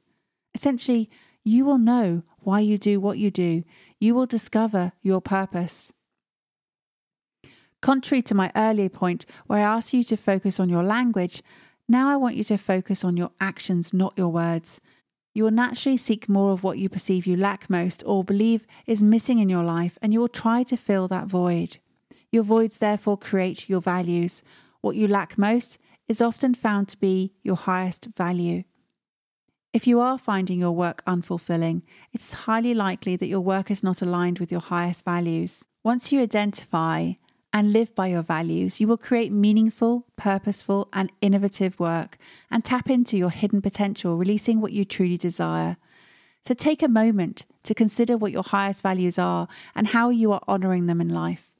Essentially, 0.53 1.09
you 1.43 1.65
will 1.65 1.77
know 1.77 2.23
why 2.39 2.59
you 2.59 2.77
do 2.77 2.99
what 2.99 3.17
you 3.17 3.31
do. 3.31 3.63
You 3.99 4.15
will 4.15 4.25
discover 4.25 4.93
your 5.01 5.21
purpose. 5.21 5.91
Contrary 7.81 8.21
to 8.21 8.35
my 8.35 8.51
earlier 8.55 8.89
point, 8.89 9.25
where 9.47 9.59
I 9.59 9.75
asked 9.75 9.93
you 9.93 10.03
to 10.05 10.15
focus 10.15 10.59
on 10.59 10.69
your 10.69 10.83
language, 10.83 11.43
now 11.87 12.09
I 12.09 12.15
want 12.15 12.37
you 12.37 12.43
to 12.45 12.57
focus 12.57 13.03
on 13.03 13.17
your 13.17 13.31
actions, 13.41 13.93
not 13.93 14.13
your 14.15 14.29
words. 14.29 14.79
You 15.33 15.43
will 15.43 15.51
naturally 15.51 15.97
seek 15.97 16.29
more 16.29 16.53
of 16.53 16.63
what 16.63 16.77
you 16.77 16.87
perceive 16.87 17.25
you 17.25 17.35
lack 17.35 17.69
most 17.69 18.03
or 18.05 18.23
believe 18.23 18.65
is 18.85 19.03
missing 19.03 19.39
in 19.39 19.49
your 19.49 19.63
life, 19.63 19.97
and 20.01 20.13
you 20.13 20.19
will 20.19 20.27
try 20.29 20.63
to 20.63 20.77
fill 20.77 21.07
that 21.09 21.27
void. 21.27 21.77
Your 22.31 22.43
voids 22.43 22.77
therefore 22.77 23.17
create 23.17 23.67
your 23.67 23.81
values. 23.81 24.43
What 24.83 24.97
you 24.97 25.07
lack 25.07 25.37
most 25.37 25.79
is 26.09 26.21
often 26.21 26.53
found 26.53 26.89
to 26.89 26.97
be 26.97 27.31
your 27.41 27.55
highest 27.55 28.07
value. 28.17 28.65
If 29.71 29.87
you 29.87 30.01
are 30.01 30.17
finding 30.17 30.59
your 30.59 30.73
work 30.73 31.01
unfulfilling, 31.07 31.83
it's 32.11 32.33
highly 32.33 32.73
likely 32.73 33.15
that 33.15 33.29
your 33.29 33.39
work 33.39 33.71
is 33.71 33.81
not 33.81 34.01
aligned 34.01 34.39
with 34.39 34.51
your 34.51 34.59
highest 34.59 35.05
values. 35.05 35.63
Once 35.85 36.11
you 36.11 36.21
identify 36.21 37.13
and 37.53 37.71
live 37.71 37.95
by 37.95 38.07
your 38.07 38.23
values, 38.23 38.81
you 38.81 38.89
will 38.89 38.97
create 38.97 39.31
meaningful, 39.31 40.05
purposeful, 40.17 40.89
and 40.91 41.13
innovative 41.21 41.79
work 41.79 42.17
and 42.51 42.65
tap 42.65 42.89
into 42.89 43.17
your 43.17 43.29
hidden 43.29 43.61
potential, 43.61 44.17
releasing 44.17 44.59
what 44.59 44.73
you 44.73 44.83
truly 44.83 45.15
desire. 45.15 45.77
So 46.45 46.53
take 46.53 46.83
a 46.83 46.89
moment 46.89 47.45
to 47.63 47.73
consider 47.73 48.17
what 48.17 48.33
your 48.33 48.43
highest 48.43 48.83
values 48.83 49.17
are 49.17 49.47
and 49.75 49.87
how 49.87 50.09
you 50.09 50.33
are 50.33 50.41
honoring 50.45 50.87
them 50.87 50.99
in 50.99 51.07
life. 51.07 51.52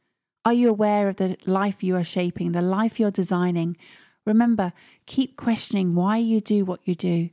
Are 0.45 0.53
you 0.53 0.69
aware 0.69 1.07
of 1.07 1.15
the 1.15 1.37
life 1.45 1.83
you 1.83 1.95
are 1.95 2.03
shaping, 2.03 2.51
the 2.51 2.61
life 2.61 2.99
you're 2.99 3.11
designing? 3.11 3.77
Remember, 4.25 4.73
keep 5.05 5.37
questioning 5.37 5.95
why 5.95 6.17
you 6.17 6.39
do 6.39 6.65
what 6.65 6.81
you 6.85 6.95
do. 6.95 7.29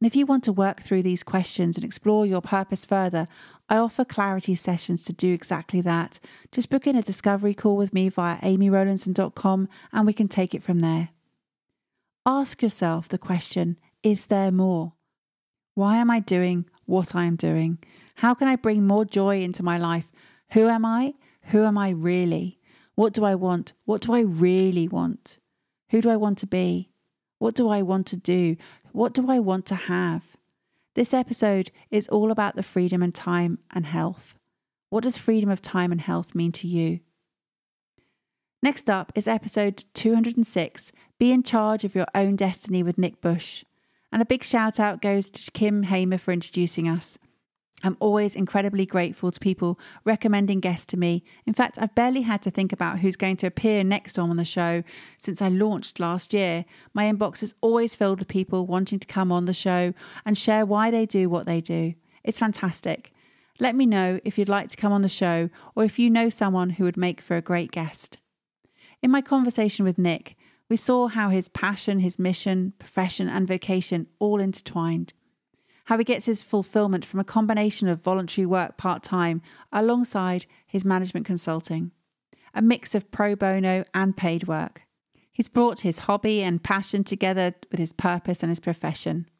And 0.00 0.06
if 0.06 0.14
you 0.14 0.26
want 0.26 0.44
to 0.44 0.52
work 0.52 0.80
through 0.80 1.02
these 1.02 1.24
questions 1.24 1.76
and 1.76 1.84
explore 1.84 2.24
your 2.24 2.40
purpose 2.40 2.84
further, 2.84 3.26
I 3.68 3.78
offer 3.78 4.04
clarity 4.04 4.54
sessions 4.54 5.02
to 5.04 5.12
do 5.12 5.32
exactly 5.32 5.80
that. 5.80 6.20
Just 6.52 6.70
book 6.70 6.86
in 6.86 6.94
a 6.94 7.02
discovery 7.02 7.54
call 7.54 7.76
with 7.76 7.92
me 7.92 8.08
via 8.08 8.38
amyrowlandson.com 8.38 9.68
and 9.92 10.06
we 10.06 10.12
can 10.12 10.28
take 10.28 10.54
it 10.54 10.62
from 10.62 10.80
there. 10.80 11.08
Ask 12.24 12.62
yourself 12.62 13.08
the 13.08 13.18
question 13.18 13.76
Is 14.02 14.26
there 14.26 14.52
more? 14.52 14.92
Why 15.74 15.96
am 15.96 16.10
I 16.10 16.20
doing 16.20 16.66
what 16.86 17.14
I 17.14 17.24
am 17.24 17.36
doing? 17.36 17.78
How 18.16 18.34
can 18.34 18.46
I 18.48 18.56
bring 18.56 18.86
more 18.86 19.04
joy 19.04 19.40
into 19.40 19.62
my 19.62 19.78
life? 19.78 20.06
Who 20.52 20.68
am 20.68 20.84
I? 20.84 21.14
Who 21.48 21.64
am 21.64 21.78
I 21.78 21.90
really? 21.90 22.58
What 22.94 23.14
do 23.14 23.24
I 23.24 23.34
want? 23.34 23.72
What 23.86 24.02
do 24.02 24.12
I 24.12 24.20
really 24.20 24.86
want? 24.86 25.38
Who 25.90 26.02
do 26.02 26.10
I 26.10 26.16
want 26.16 26.36
to 26.38 26.46
be? 26.46 26.90
What 27.38 27.54
do 27.54 27.70
I 27.70 27.80
want 27.80 28.06
to 28.08 28.18
do? 28.18 28.56
What 28.92 29.14
do 29.14 29.30
I 29.30 29.38
want 29.38 29.64
to 29.66 29.74
have? 29.74 30.36
This 30.94 31.14
episode 31.14 31.70
is 31.90 32.08
all 32.08 32.30
about 32.30 32.54
the 32.54 32.62
freedom 32.62 33.02
and 33.02 33.14
time 33.14 33.60
and 33.70 33.86
health. 33.86 34.38
What 34.90 35.04
does 35.04 35.16
freedom 35.16 35.48
of 35.48 35.62
time 35.62 35.90
and 35.90 36.00
health 36.00 36.34
mean 36.34 36.52
to 36.52 36.68
you? 36.68 37.00
Next 38.62 38.90
up 38.90 39.12
is 39.14 39.26
episode 39.26 39.84
206 39.94 40.92
Be 41.18 41.32
in 41.32 41.42
Charge 41.42 41.84
of 41.84 41.94
Your 41.94 42.06
Own 42.14 42.36
Destiny 42.36 42.82
with 42.82 42.98
Nick 42.98 43.22
Bush. 43.22 43.64
And 44.12 44.20
a 44.20 44.26
big 44.26 44.42
shout 44.42 44.78
out 44.78 45.00
goes 45.00 45.30
to 45.30 45.50
Kim 45.52 45.84
Hamer 45.84 46.18
for 46.18 46.32
introducing 46.32 46.88
us. 46.88 47.18
I'm 47.84 47.96
always 48.00 48.34
incredibly 48.34 48.86
grateful 48.86 49.30
to 49.30 49.38
people 49.38 49.78
recommending 50.04 50.58
guests 50.58 50.86
to 50.86 50.96
me. 50.96 51.22
In 51.46 51.54
fact, 51.54 51.78
I've 51.80 51.94
barely 51.94 52.22
had 52.22 52.42
to 52.42 52.50
think 52.50 52.72
about 52.72 52.98
who's 52.98 53.14
going 53.14 53.36
to 53.38 53.46
appear 53.46 53.84
next 53.84 54.18
on 54.18 54.36
the 54.36 54.44
show 54.44 54.82
since 55.16 55.40
I 55.40 55.48
launched 55.48 56.00
last 56.00 56.34
year. 56.34 56.64
My 56.92 57.04
inbox 57.10 57.42
is 57.42 57.54
always 57.60 57.94
filled 57.94 58.18
with 58.18 58.26
people 58.26 58.66
wanting 58.66 58.98
to 58.98 59.06
come 59.06 59.30
on 59.30 59.44
the 59.44 59.54
show 59.54 59.94
and 60.26 60.36
share 60.36 60.66
why 60.66 60.90
they 60.90 61.06
do 61.06 61.30
what 61.30 61.46
they 61.46 61.60
do. 61.60 61.94
It's 62.24 62.40
fantastic. 62.40 63.12
Let 63.60 63.76
me 63.76 63.86
know 63.86 64.18
if 64.24 64.38
you'd 64.38 64.48
like 64.48 64.68
to 64.70 64.76
come 64.76 64.92
on 64.92 65.02
the 65.02 65.08
show 65.08 65.48
or 65.76 65.84
if 65.84 66.00
you 66.00 66.10
know 66.10 66.28
someone 66.28 66.70
who 66.70 66.84
would 66.84 66.96
make 66.96 67.20
for 67.20 67.36
a 67.36 67.42
great 67.42 67.70
guest. 67.70 68.18
In 69.02 69.10
my 69.12 69.20
conversation 69.20 69.84
with 69.84 69.98
Nick, 69.98 70.36
we 70.68 70.76
saw 70.76 71.06
how 71.06 71.30
his 71.30 71.48
passion, 71.48 72.00
his 72.00 72.18
mission, 72.18 72.72
profession, 72.80 73.28
and 73.28 73.46
vocation 73.46 74.08
all 74.18 74.40
intertwined 74.40 75.12
how 75.88 75.96
he 75.96 76.04
gets 76.04 76.26
his 76.26 76.42
fulfillment 76.42 77.02
from 77.02 77.18
a 77.18 77.24
combination 77.24 77.88
of 77.88 77.98
voluntary 77.98 78.44
work 78.44 78.76
part 78.76 79.02
time 79.02 79.40
alongside 79.72 80.44
his 80.66 80.84
management 80.84 81.24
consulting, 81.24 81.90
a 82.52 82.60
mix 82.60 82.94
of 82.94 83.10
pro 83.10 83.34
bono 83.34 83.82
and 83.94 84.14
paid 84.14 84.46
work. 84.46 84.82
He's 85.32 85.48
brought 85.48 85.80
his 85.80 86.00
hobby 86.00 86.42
and 86.42 86.62
passion 86.62 87.04
together 87.04 87.54
with 87.70 87.80
his 87.80 87.94
purpose 87.94 88.42
and 88.42 88.50
his 88.50 88.60
profession. 88.60 89.30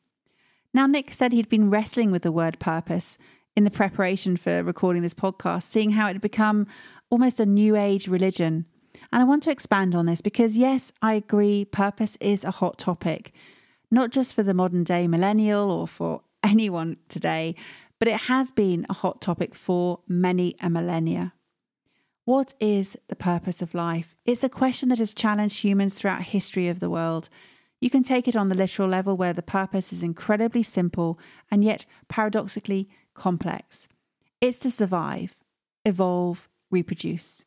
Now, 0.72 0.86
Nick 0.86 1.12
said 1.12 1.32
he'd 1.32 1.50
been 1.50 1.68
wrestling 1.68 2.10
with 2.10 2.22
the 2.22 2.32
word 2.32 2.58
purpose 2.58 3.18
in 3.54 3.64
the 3.64 3.70
preparation 3.70 4.38
for 4.38 4.62
recording 4.62 5.02
this 5.02 5.12
podcast, 5.12 5.64
seeing 5.64 5.90
how 5.90 6.06
it 6.06 6.14
had 6.14 6.22
become 6.22 6.66
almost 7.10 7.40
a 7.40 7.44
new 7.44 7.76
age 7.76 8.08
religion. 8.08 8.64
And 9.12 9.20
I 9.20 9.26
want 9.26 9.42
to 9.42 9.50
expand 9.50 9.94
on 9.94 10.06
this 10.06 10.22
because, 10.22 10.56
yes, 10.56 10.92
I 11.02 11.12
agree, 11.12 11.66
purpose 11.66 12.16
is 12.22 12.42
a 12.42 12.52
hot 12.52 12.78
topic, 12.78 13.34
not 13.90 14.12
just 14.12 14.32
for 14.32 14.42
the 14.42 14.54
modern 14.54 14.82
day 14.82 15.06
millennial 15.06 15.70
or 15.70 15.86
for 15.86 16.22
anyone 16.42 16.96
today, 17.08 17.54
but 17.98 18.08
it 18.08 18.22
has 18.22 18.50
been 18.50 18.86
a 18.88 18.94
hot 18.94 19.20
topic 19.20 19.54
for 19.54 20.00
many 20.08 20.54
a 20.60 20.70
millennia. 20.70 21.32
What 22.24 22.54
is 22.60 22.96
the 23.08 23.16
purpose 23.16 23.62
of 23.62 23.74
life? 23.74 24.14
It's 24.26 24.44
a 24.44 24.48
question 24.48 24.90
that 24.90 24.98
has 24.98 25.14
challenged 25.14 25.62
humans 25.62 25.98
throughout 25.98 26.22
history 26.22 26.68
of 26.68 26.78
the 26.78 26.90
world. 26.90 27.28
You 27.80 27.90
can 27.90 28.02
take 28.02 28.28
it 28.28 28.36
on 28.36 28.48
the 28.48 28.54
literal 28.54 28.88
level 28.88 29.16
where 29.16 29.32
the 29.32 29.42
purpose 29.42 29.92
is 29.92 30.02
incredibly 30.02 30.62
simple 30.62 31.18
and 31.50 31.64
yet 31.64 31.86
paradoxically 32.08 32.88
complex. 33.14 33.88
It's 34.40 34.58
to 34.58 34.70
survive, 34.70 35.42
evolve, 35.84 36.48
reproduce. 36.70 37.44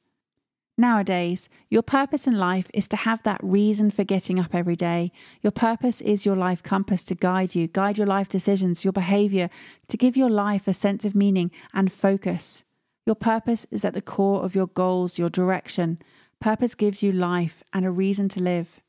Nowadays, 0.82 1.48
your 1.70 1.84
purpose 1.84 2.26
in 2.26 2.40
life 2.40 2.68
is 2.74 2.88
to 2.88 2.98
have 2.98 3.22
that 3.22 3.40
reason 3.44 3.92
for 3.92 4.04
getting 4.04 4.40
up 4.40 4.56
every 4.56 4.76
day. 4.76 5.12
Your 5.44 5.52
purpose 5.52 6.02
is 6.02 6.26
your 6.26 6.36
life 6.36 6.64
compass 6.64 7.04
to 7.04 7.14
guide 7.14 7.54
you, 7.54 7.68
guide 7.68 8.00
your 8.00 8.08
life 8.08 8.28
decisions, 8.28 8.84
your 8.84 8.92
behavior, 8.92 9.52
to 9.90 9.96
give 9.96 10.18
your 10.18 10.32
life 10.32 10.68
a 10.68 10.74
sense 10.74 11.06
of 11.06 11.14
meaning 11.14 11.52
and 11.72 11.92
focus. 11.92 12.64
Your 13.06 13.14
purpose 13.14 13.68
is 13.70 13.86
at 13.86 13.94
the 13.94 14.02
core 14.02 14.44
of 14.44 14.56
your 14.56 14.66
goals, 14.66 15.20
your 15.20 15.30
direction. 15.30 16.00
Purpose 16.40 16.74
gives 16.74 17.04
you 17.04 17.12
life 17.12 17.62
and 17.72 17.86
a 17.86 17.92
reason 17.92 18.28
to 18.30 18.42
live. 18.42 18.82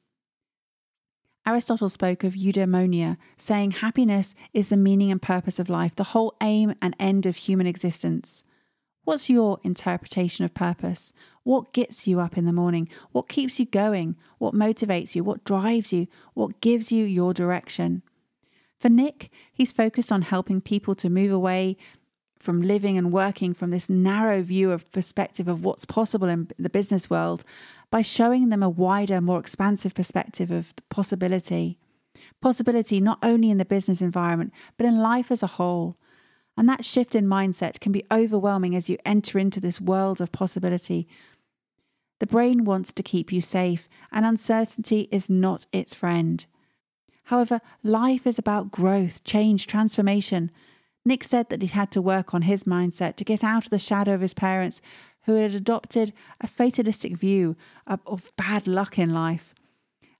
Aristotle 1.46 1.90
spoke 1.90 2.24
of 2.24 2.32
eudaimonia, 2.32 3.18
saying 3.36 3.72
happiness 3.72 4.34
is 4.54 4.70
the 4.70 4.78
meaning 4.78 5.10
and 5.10 5.20
purpose 5.20 5.58
of 5.58 5.68
life, 5.68 5.94
the 5.94 6.12
whole 6.14 6.34
aim 6.40 6.74
and 6.80 6.96
end 6.98 7.26
of 7.26 7.36
human 7.36 7.66
existence. 7.66 8.44
What's 9.04 9.28
your 9.28 9.58
interpretation 9.64 10.44
of 10.44 10.54
purpose? 10.54 11.12
What 11.42 11.72
gets 11.72 12.06
you 12.06 12.20
up 12.20 12.38
in 12.38 12.44
the 12.44 12.52
morning? 12.52 12.88
What 13.10 13.28
keeps 13.28 13.58
you 13.58 13.66
going? 13.66 14.16
What 14.38 14.54
motivates 14.54 15.16
you? 15.16 15.24
What 15.24 15.44
drives 15.44 15.92
you? 15.92 16.06
What 16.34 16.60
gives 16.60 16.92
you 16.92 17.04
your 17.04 17.34
direction? 17.34 18.02
For 18.78 18.88
Nick, 18.88 19.30
he's 19.52 19.72
focused 19.72 20.12
on 20.12 20.22
helping 20.22 20.60
people 20.60 20.94
to 20.96 21.10
move 21.10 21.32
away 21.32 21.76
from 22.38 22.62
living 22.62 22.98
and 22.98 23.12
working 23.12 23.54
from 23.54 23.70
this 23.70 23.88
narrow 23.88 24.42
view 24.42 24.72
of 24.72 24.90
perspective 24.92 25.46
of 25.48 25.64
what's 25.64 25.84
possible 25.84 26.28
in 26.28 26.48
the 26.58 26.70
business 26.70 27.08
world 27.08 27.44
by 27.90 28.02
showing 28.02 28.48
them 28.48 28.62
a 28.62 28.68
wider, 28.68 29.20
more 29.20 29.38
expansive 29.38 29.94
perspective 29.94 30.50
of 30.50 30.74
possibility. 30.88 31.78
Possibility 32.40 33.00
not 33.00 33.18
only 33.22 33.50
in 33.50 33.58
the 33.58 33.64
business 33.64 34.00
environment, 34.00 34.52
but 34.76 34.86
in 34.86 34.98
life 34.98 35.30
as 35.30 35.42
a 35.42 35.48
whole. 35.58 35.96
And 36.56 36.68
that 36.68 36.84
shift 36.84 37.14
in 37.14 37.26
mindset 37.26 37.80
can 37.80 37.92
be 37.92 38.04
overwhelming 38.10 38.76
as 38.76 38.88
you 38.88 38.98
enter 39.04 39.38
into 39.38 39.60
this 39.60 39.80
world 39.80 40.20
of 40.20 40.32
possibility. 40.32 41.08
The 42.20 42.26
brain 42.26 42.64
wants 42.64 42.92
to 42.92 43.02
keep 43.02 43.32
you 43.32 43.40
safe, 43.40 43.88
and 44.12 44.24
uncertainty 44.24 45.08
is 45.10 45.30
not 45.30 45.66
its 45.72 45.94
friend. 45.94 46.44
However, 47.24 47.60
life 47.82 48.26
is 48.26 48.38
about 48.38 48.70
growth, 48.70 49.24
change, 49.24 49.66
transformation. 49.66 50.50
Nick 51.04 51.24
said 51.24 51.48
that 51.48 51.62
he'd 51.62 51.72
had 51.72 51.90
to 51.92 52.02
work 52.02 52.34
on 52.34 52.42
his 52.42 52.64
mindset 52.64 53.16
to 53.16 53.24
get 53.24 53.42
out 53.42 53.64
of 53.64 53.70
the 53.70 53.78
shadow 53.78 54.14
of 54.14 54.20
his 54.20 54.34
parents, 54.34 54.80
who 55.24 55.34
had 55.34 55.54
adopted 55.54 56.12
a 56.40 56.46
fatalistic 56.46 57.16
view 57.16 57.56
of, 57.86 58.00
of 58.06 58.30
bad 58.36 58.66
luck 58.66 58.98
in 58.98 59.12
life. 59.12 59.54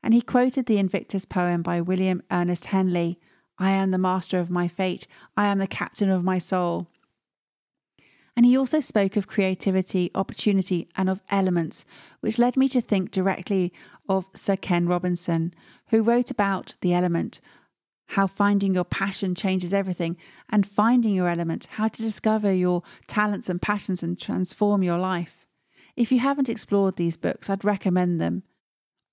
And 0.02 0.14
he 0.14 0.22
quoted 0.22 0.66
the 0.66 0.78
Invictus 0.78 1.24
poem 1.24 1.62
by 1.62 1.80
William 1.80 2.22
Ernest 2.30 2.66
Henley 2.66 3.20
I 3.58 3.70
am 3.70 3.90
the 3.90 3.98
master 3.98 4.38
of 4.38 4.50
my 4.50 4.68
fate. 4.68 5.06
I 5.36 5.46
am 5.46 5.58
the 5.58 5.66
captain 5.66 6.10
of 6.10 6.24
my 6.24 6.38
soul. 6.38 6.88
And 8.34 8.46
he 8.46 8.56
also 8.56 8.80
spoke 8.80 9.16
of 9.16 9.26
creativity, 9.26 10.10
opportunity, 10.14 10.88
and 10.96 11.10
of 11.10 11.20
elements, 11.28 11.84
which 12.20 12.38
led 12.38 12.56
me 12.56 12.68
to 12.70 12.80
think 12.80 13.10
directly 13.10 13.72
of 14.08 14.28
Sir 14.34 14.56
Ken 14.56 14.86
Robinson, 14.86 15.52
who 15.88 16.02
wrote 16.02 16.30
about 16.30 16.74
the 16.80 16.94
element, 16.94 17.40
how 18.06 18.26
finding 18.26 18.74
your 18.74 18.84
passion 18.84 19.34
changes 19.34 19.74
everything, 19.74 20.16
and 20.48 20.66
finding 20.66 21.14
your 21.14 21.28
element, 21.28 21.66
how 21.72 21.88
to 21.88 22.02
discover 22.02 22.52
your 22.52 22.82
talents 23.06 23.50
and 23.50 23.60
passions 23.60 24.02
and 24.02 24.18
transform 24.18 24.82
your 24.82 24.98
life. 24.98 25.46
If 25.94 26.10
you 26.10 26.18
haven't 26.20 26.48
explored 26.48 26.96
these 26.96 27.18
books, 27.18 27.50
I'd 27.50 27.64
recommend 27.64 28.18
them. 28.18 28.44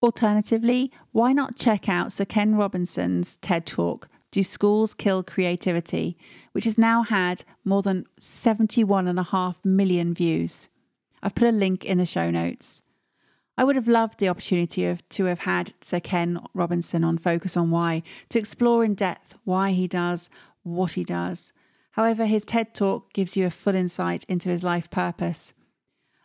Alternatively, 0.01 0.93
why 1.11 1.33
not 1.33 1.57
check 1.57 1.89
out 1.89 2.13
Sir 2.13 2.23
Ken 2.23 2.55
Robinson's 2.55 3.35
TED 3.37 3.65
Talk, 3.65 4.07
do 4.31 4.43
Schools 4.43 4.93
Kill 4.93 5.23
Creativity, 5.23 6.17
which 6.51 6.65
has 6.65 6.77
now 6.77 7.03
had 7.03 7.43
more 7.65 7.81
than 7.81 8.05
71.5 8.19 9.65
million 9.65 10.13
views. 10.13 10.69
I've 11.21 11.35
put 11.35 11.47
a 11.47 11.51
link 11.51 11.85
in 11.85 11.97
the 11.97 12.05
show 12.05 12.29
notes. 12.29 12.81
I 13.57 13.65
would 13.65 13.75
have 13.75 13.89
loved 13.89 14.19
the 14.19 14.29
opportunity 14.29 14.85
of, 14.85 15.07
to 15.09 15.25
have 15.25 15.39
had 15.39 15.73
Sir 15.81 15.99
Ken 15.99 16.39
Robinson 16.53 17.03
on 17.03 17.17
Focus 17.17 17.57
on 17.57 17.71
Why 17.71 18.03
to 18.29 18.39
explore 18.39 18.85
in 18.85 18.95
depth 18.95 19.35
why 19.43 19.71
he 19.71 19.85
does 19.87 20.29
what 20.63 20.93
he 20.93 21.03
does. 21.03 21.51
However, 21.91 22.25
his 22.25 22.45
TED 22.45 22.73
Talk 22.73 23.11
gives 23.11 23.35
you 23.35 23.45
a 23.45 23.51
full 23.51 23.75
insight 23.75 24.23
into 24.29 24.47
his 24.47 24.63
life 24.63 24.89
purpose. 24.89 25.53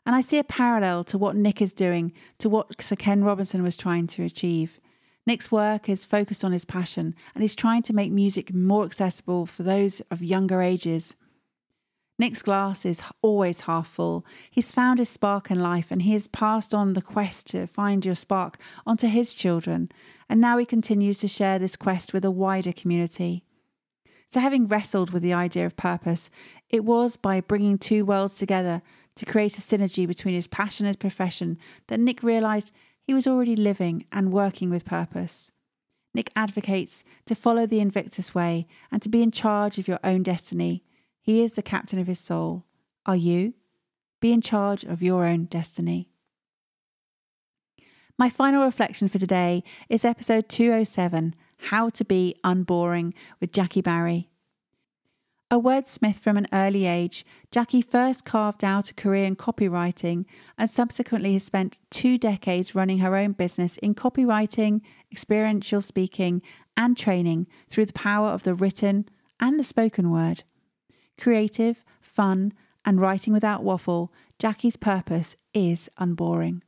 And 0.07 0.15
I 0.15 0.21
see 0.21 0.39
a 0.39 0.45
parallel 0.45 1.03
to 1.05 1.19
what 1.19 1.35
Nick 1.35 1.61
is 1.61 1.73
doing, 1.73 2.13
to 2.39 2.49
what 2.49 2.81
Sir 2.81 2.95
Ken 2.95 3.25
Robinson 3.25 3.63
was 3.65 3.77
trying 3.77 4.07
to 4.09 4.23
achieve. 4.23 4.79
Nick's 5.27 5.51
work 5.51 5.89
is 5.89 6.05
focused 6.05 6.45
on 6.45 6.53
his 6.53 6.65
passion 6.65 7.15
and 7.35 7.43
he's 7.43 7.55
trying 7.55 7.83
to 7.83 7.95
make 7.95 8.13
music 8.13 8.53
more 8.53 8.85
accessible 8.85 9.47
for 9.47 9.63
those 9.63 10.01
of 10.11 10.23
younger 10.23 10.61
ages. 10.61 11.17
Nick's 12.19 12.43
glass 12.43 12.85
is 12.85 13.03
always 13.23 13.63
half 13.63 13.89
full. 13.89 14.25
He's 14.51 14.71
found 14.71 14.99
his 14.99 15.09
spark 15.09 15.51
in 15.51 15.61
life 15.61 15.91
and 15.91 16.03
he 16.03 16.13
has 16.13 16.29
passed 16.29 16.73
on 16.73 16.93
the 16.93 17.03
quest 17.03 17.49
to 17.49 17.67
find 17.67 18.05
your 18.05 18.15
spark 18.15 18.59
onto 18.87 19.09
his 19.09 19.35
children. 19.35 19.91
And 20.29 20.41
now 20.41 20.59
he 20.59 20.67
continues 20.67 21.19
to 21.21 21.29
share 21.29 21.59
this 21.59 21.75
quest 21.75 22.13
with 22.13 22.25
a 22.25 22.31
wider 22.31 22.73
community. 22.73 23.45
So, 24.29 24.41
having 24.41 24.67
wrestled 24.67 25.11
with 25.11 25.23
the 25.23 25.33
idea 25.33 25.67
of 25.67 25.77
purpose, 25.77 26.31
it 26.69 26.85
was 26.85 27.17
by 27.17 27.41
bringing 27.41 27.79
two 27.79 28.05
worlds 28.05 28.39
together 28.39 28.83
to 29.17 29.27
create 29.27 29.59
a 29.59 29.61
synergy 29.61 30.07
between 30.07 30.35
his 30.35 30.49
passion 30.49 30.87
and 30.87 30.91
his 30.91 30.97
profession 30.97 31.59
that 31.89 32.01
Nick 32.01 32.23
realised 32.23 32.73
he 33.05 33.15
was 33.15 33.27
already 33.27 33.55
living 33.55 34.07
and 34.11 34.33
working 34.33 34.71
with 34.71 34.85
purpose. 34.85 35.53
Nick 36.15 36.31
advocates 36.35 37.05
to 37.27 37.35
follow 37.35 37.67
the 37.67 37.81
Invictus 37.81 38.35
way 38.35 38.67
and 38.91 39.03
to 39.03 39.09
be 39.09 39.23
in 39.23 39.31
charge 39.31 39.79
of 39.79 39.89
your 39.89 40.01
own 40.03 40.23
destiny. 40.23 40.85
He 41.21 41.43
is 41.43 41.53
the 41.53 41.63
captain 41.63 41.99
of 41.99 42.07
his 42.07 42.21
soul. 42.21 42.65
Are 43.05 43.17
you? 43.17 43.55
Be 44.21 44.33
in 44.33 44.41
charge 44.41 44.85
of 44.85 45.03
your 45.03 45.27
own 45.27 45.45
destiny. 45.47 46.09
My 48.17 48.31
final 48.31 48.65
reflection 48.65 49.09
for 49.09 49.19
today 49.19 49.65
is 49.89 50.05
episode 50.05 50.49
207 50.49 51.35
How 51.59 51.91
to 51.91 52.05
Be 52.05 52.37
Unboring 52.45 53.13
with 53.41 53.53
Jackie 53.53 53.83
Barrie. 53.83 54.31
A 55.51 55.61
wordsmith 55.61 56.19
from 56.19 56.37
an 56.37 56.47
early 56.53 56.87
age, 56.87 57.25
Jackie 57.51 57.83
first 57.83 58.25
carved 58.25 58.65
out 58.65 58.91
a 58.91 58.95
career 58.95 59.25
in 59.25 59.37
copywriting 59.37 60.25
and 60.57 60.69
subsequently 60.69 61.35
has 61.35 61.45
spent 61.45 61.79
two 61.91 62.17
decades 62.17 62.75
running 62.75 62.99
her 62.99 63.15
own 63.15 63.33
business 63.33 63.77
in 63.79 63.95
copywriting, 63.95 64.81
experiential 65.13 65.83
speaking, 65.83 66.41
and 66.77 66.97
training 66.97 67.47
through 67.69 67.87
the 67.87 67.93
power 67.93 68.29
of 68.29 68.43
the 68.43 68.55
written 68.55 69.09
and 69.39 69.61
the 69.61 69.65
spoken 69.65 70.11
word. 70.11 70.45
Creative, 71.19 71.85
fun, 72.01 72.53
and 72.85 73.01
writing 73.01 73.33
without 73.33 73.63
waffle, 73.63 74.13
Jackie's 74.39 74.77
purpose 74.77 75.37
is 75.53 75.89
unboring. 75.99 76.63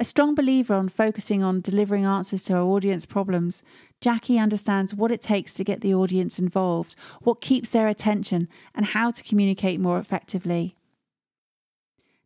A 0.00 0.04
strong 0.04 0.36
believer 0.36 0.74
on 0.74 0.88
focusing 0.88 1.42
on 1.42 1.60
delivering 1.60 2.04
answers 2.04 2.44
to 2.44 2.54
our 2.54 2.62
audience 2.62 3.04
problems, 3.04 3.64
Jackie 4.00 4.38
understands 4.38 4.94
what 4.94 5.10
it 5.10 5.20
takes 5.20 5.54
to 5.54 5.64
get 5.64 5.80
the 5.80 5.92
audience 5.92 6.38
involved, 6.38 6.94
what 7.22 7.40
keeps 7.40 7.70
their 7.70 7.88
attention, 7.88 8.48
and 8.76 8.86
how 8.86 9.10
to 9.10 9.24
communicate 9.24 9.80
more 9.80 9.98
effectively. 9.98 10.76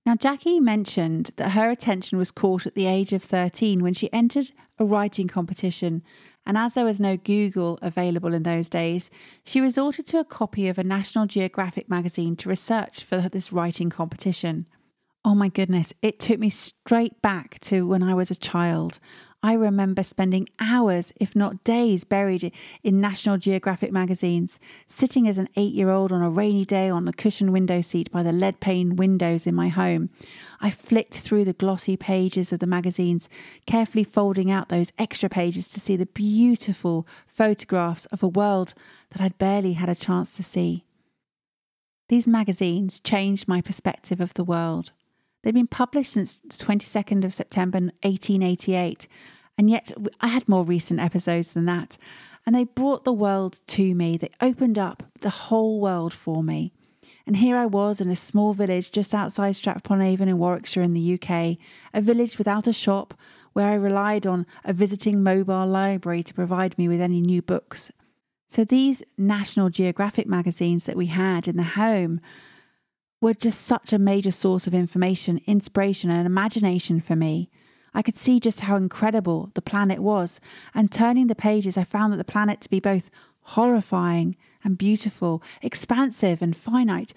Now, 0.04 0.16
Jackie 0.16 0.60
mentioned 0.60 1.30
that 1.36 1.52
her 1.52 1.70
attention 1.70 2.18
was 2.18 2.30
caught 2.30 2.66
at 2.66 2.74
the 2.74 2.86
age 2.86 3.14
of 3.14 3.22
13 3.22 3.82
when 3.82 3.94
she 3.94 4.12
entered 4.12 4.50
a 4.78 4.84
writing 4.84 5.28
competition. 5.28 6.02
And 6.44 6.58
as 6.58 6.74
there 6.74 6.84
was 6.84 7.00
no 7.00 7.16
Google 7.16 7.78
available 7.80 8.34
in 8.34 8.42
those 8.42 8.68
days, 8.68 9.10
she 9.44 9.60
resorted 9.60 10.06
to 10.08 10.18
a 10.18 10.24
copy 10.24 10.68
of 10.68 10.76
a 10.76 10.84
National 10.84 11.24
Geographic 11.24 11.88
magazine 11.88 12.36
to 12.36 12.50
research 12.50 13.04
for 13.04 13.28
this 13.30 13.52
writing 13.52 13.88
competition. 13.88 14.66
Oh 15.24 15.36
my 15.36 15.48
goodness, 15.48 15.92
it 16.02 16.18
took 16.18 16.40
me 16.40 16.50
straight 16.50 17.22
back 17.22 17.60
to 17.60 17.86
when 17.86 18.02
I 18.02 18.12
was 18.12 18.32
a 18.32 18.34
child. 18.34 18.98
I 19.40 19.52
remember 19.52 20.02
spending 20.02 20.48
hours, 20.58 21.12
if 21.14 21.36
not 21.36 21.62
days, 21.62 22.02
buried 22.02 22.52
in 22.82 23.00
National 23.00 23.38
Geographic 23.38 23.92
magazines, 23.92 24.58
sitting 24.88 25.28
as 25.28 25.38
an 25.38 25.48
eight 25.54 25.74
year 25.74 25.90
old 25.90 26.10
on 26.10 26.22
a 26.22 26.28
rainy 26.28 26.64
day 26.64 26.90
on 26.90 27.04
the 27.04 27.12
cushioned 27.12 27.52
window 27.52 27.82
seat 27.82 28.10
by 28.10 28.24
the 28.24 28.32
lead 28.32 28.58
pane 28.58 28.96
windows 28.96 29.46
in 29.46 29.54
my 29.54 29.68
home. 29.68 30.10
I 30.60 30.72
flicked 30.72 31.14
through 31.14 31.44
the 31.44 31.52
glossy 31.52 31.96
pages 31.96 32.52
of 32.52 32.58
the 32.58 32.66
magazines, 32.66 33.28
carefully 33.64 34.04
folding 34.04 34.50
out 34.50 34.70
those 34.70 34.92
extra 34.98 35.28
pages 35.28 35.70
to 35.70 35.78
see 35.78 35.94
the 35.94 36.06
beautiful 36.06 37.06
photographs 37.28 38.06
of 38.06 38.24
a 38.24 38.28
world 38.28 38.74
that 39.10 39.22
I'd 39.22 39.38
barely 39.38 39.74
had 39.74 39.88
a 39.88 39.94
chance 39.94 40.34
to 40.36 40.42
see. 40.42 40.84
These 42.08 42.26
magazines 42.26 42.98
changed 42.98 43.46
my 43.46 43.60
perspective 43.60 44.20
of 44.20 44.34
the 44.34 44.44
world. 44.44 44.90
They'd 45.42 45.54
been 45.54 45.66
published 45.66 46.12
since 46.12 46.40
the 46.40 46.64
22nd 46.64 47.24
of 47.24 47.34
September 47.34 47.78
1888, 47.78 49.08
and 49.58 49.68
yet 49.68 49.92
I 50.20 50.28
had 50.28 50.48
more 50.48 50.64
recent 50.64 51.00
episodes 51.00 51.52
than 51.52 51.66
that. 51.66 51.98
And 52.46 52.54
they 52.54 52.64
brought 52.64 53.04
the 53.04 53.12
world 53.12 53.60
to 53.68 53.94
me. 53.94 54.16
They 54.16 54.30
opened 54.40 54.78
up 54.78 55.02
the 55.20 55.30
whole 55.30 55.80
world 55.80 56.12
for 56.12 56.42
me. 56.42 56.72
And 57.26 57.36
here 57.36 57.56
I 57.56 57.66
was 57.66 58.00
in 58.00 58.10
a 58.10 58.16
small 58.16 58.52
village 58.52 58.90
just 58.90 59.14
outside 59.14 59.54
Stratford-upon-Avon 59.54 60.28
in 60.28 60.38
Warwickshire 60.38 60.82
in 60.82 60.92
the 60.92 61.14
UK, 61.14 61.56
a 61.94 62.00
village 62.00 62.38
without 62.38 62.66
a 62.66 62.72
shop 62.72 63.14
where 63.52 63.68
I 63.68 63.74
relied 63.74 64.26
on 64.26 64.46
a 64.64 64.72
visiting 64.72 65.22
mobile 65.22 65.66
library 65.66 66.24
to 66.24 66.34
provide 66.34 66.76
me 66.78 66.88
with 66.88 67.00
any 67.00 67.20
new 67.20 67.40
books. 67.40 67.92
So 68.48 68.64
these 68.64 69.04
National 69.16 69.70
Geographic 69.70 70.26
magazines 70.26 70.84
that 70.86 70.96
we 70.96 71.06
had 71.06 71.46
in 71.46 71.56
the 71.56 71.62
home 71.62 72.20
were 73.22 73.32
just 73.32 73.62
such 73.62 73.92
a 73.92 73.98
major 73.98 74.32
source 74.32 74.66
of 74.66 74.74
information, 74.74 75.40
inspiration, 75.46 76.10
and 76.10 76.26
imagination 76.26 77.00
for 77.00 77.16
me. 77.16 77.48
I 77.94 78.02
could 78.02 78.18
see 78.18 78.40
just 78.40 78.60
how 78.60 78.76
incredible 78.76 79.50
the 79.54 79.62
planet 79.62 80.00
was, 80.00 80.40
and 80.74 80.90
turning 80.90 81.28
the 81.28 81.36
pages, 81.36 81.78
I 81.78 81.84
found 81.84 82.12
that 82.12 82.16
the 82.16 82.24
planet 82.24 82.60
to 82.62 82.68
be 82.68 82.80
both 82.80 83.10
horrifying 83.42 84.34
and 84.64 84.76
beautiful, 84.76 85.40
expansive 85.62 86.42
and 86.42 86.56
finite, 86.56 87.14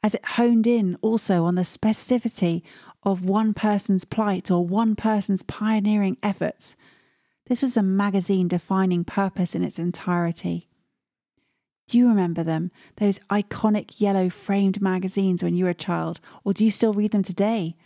as 0.00 0.14
it 0.14 0.24
honed 0.24 0.68
in 0.68 0.96
also 1.02 1.44
on 1.44 1.56
the 1.56 1.62
specificity 1.62 2.62
of 3.02 3.24
one 3.24 3.52
person's 3.52 4.04
plight 4.04 4.52
or 4.52 4.64
one 4.64 4.94
person's 4.94 5.42
pioneering 5.42 6.16
efforts. 6.22 6.76
This 7.46 7.62
was 7.62 7.76
a 7.76 7.82
magazine 7.82 8.46
defining 8.46 9.02
purpose 9.02 9.56
in 9.56 9.64
its 9.64 9.78
entirety. 9.78 10.67
Do 11.88 11.96
you 11.96 12.08
remember 12.08 12.42
them? 12.42 12.70
Those 12.96 13.18
iconic 13.30 13.98
yellow 13.98 14.28
framed 14.28 14.82
magazines 14.82 15.42
when 15.42 15.54
you 15.54 15.64
were 15.64 15.70
a 15.70 15.74
child, 15.74 16.20
or 16.44 16.52
do 16.52 16.62
you 16.62 16.70
still 16.70 16.92
read 16.92 17.12
them 17.12 17.22
today? 17.22 17.76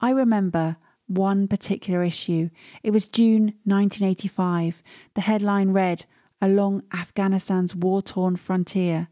I 0.00 0.10
remember 0.10 0.76
one 1.08 1.48
particular 1.48 2.04
issue. 2.04 2.50
It 2.84 2.92
was 2.92 3.08
June 3.08 3.54
1985. 3.64 4.80
The 5.14 5.20
headline 5.22 5.72
read, 5.72 6.04
Along 6.40 6.84
Afghanistan's 6.92 7.74
war 7.74 8.00
torn 8.00 8.36
frontier, 8.36 9.08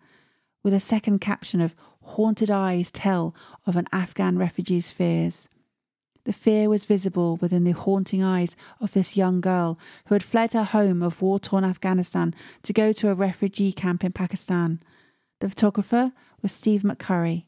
with 0.62 0.74
a 0.74 0.80
second 0.80 1.18
caption 1.20 1.60
of 1.60 1.74
Haunted 2.02 2.52
Eyes 2.52 2.92
Tell 2.92 3.34
of 3.66 3.74
an 3.74 3.86
Afghan 3.90 4.38
refugee's 4.38 4.92
Fears. 4.92 5.48
The 6.24 6.32
fear 6.32 6.68
was 6.68 6.86
visible 6.86 7.36
within 7.36 7.64
the 7.64 7.72
haunting 7.72 8.22
eyes 8.22 8.56
of 8.80 8.92
this 8.92 9.16
young 9.16 9.40
girl 9.40 9.78
who 10.06 10.14
had 10.14 10.22
fled 10.22 10.54
her 10.54 10.64
home 10.64 11.02
of 11.02 11.20
war 11.20 11.38
torn 11.38 11.64
Afghanistan 11.64 12.34
to 12.62 12.72
go 12.72 12.92
to 12.92 13.10
a 13.10 13.14
refugee 13.14 13.72
camp 13.72 14.04
in 14.04 14.12
Pakistan. 14.12 14.82
The 15.40 15.50
photographer 15.50 16.12
was 16.40 16.52
Steve 16.52 16.82
McCurry. 16.82 17.44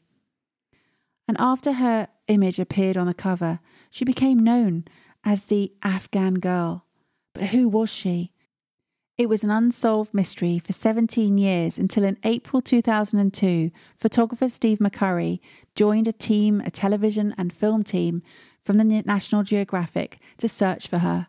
And 1.27 1.37
after 1.39 1.73
her 1.73 2.07
image 2.27 2.59
appeared 2.59 2.97
on 2.97 3.07
the 3.07 3.13
cover, 3.13 3.59
she 3.89 4.05
became 4.05 4.39
known 4.39 4.85
as 5.23 5.45
the 5.45 5.73
Afghan 5.83 6.35
girl. 6.35 6.85
But 7.33 7.45
who 7.45 7.67
was 7.67 7.89
she? 7.89 8.31
It 9.17 9.29
was 9.29 9.43
an 9.43 9.49
unsolved 9.49 10.13
mystery 10.13 10.59
for 10.59 10.73
17 10.73 11.39
years 11.39 11.79
until 11.79 12.03
in 12.03 12.19
April 12.23 12.61
2002, 12.61 13.71
photographer 13.97 14.47
Steve 14.47 14.77
McCurry 14.77 15.39
joined 15.73 16.07
a 16.07 16.13
team, 16.13 16.61
a 16.61 16.69
television 16.69 17.33
and 17.35 17.51
film 17.51 17.83
team 17.83 18.21
from 18.67 18.77
the 18.77 18.83
National 18.83 19.43
Geographic 19.43 20.19
to 20.37 20.49
search 20.49 20.89
for 20.89 20.97
her. 20.97 21.27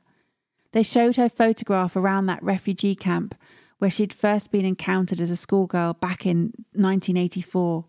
They 0.72 0.82
showed 0.82 1.14
her 1.14 1.28
photograph 1.28 1.94
around 1.94 2.26
that 2.26 2.42
refugee 2.42 2.96
camp 2.96 3.32
where 3.78 3.90
she'd 3.90 4.12
first 4.12 4.50
been 4.50 4.64
encountered 4.64 5.20
as 5.20 5.30
a 5.30 5.36
schoolgirl 5.36 5.94
back 5.94 6.26
in 6.26 6.52
1984. 6.72 7.84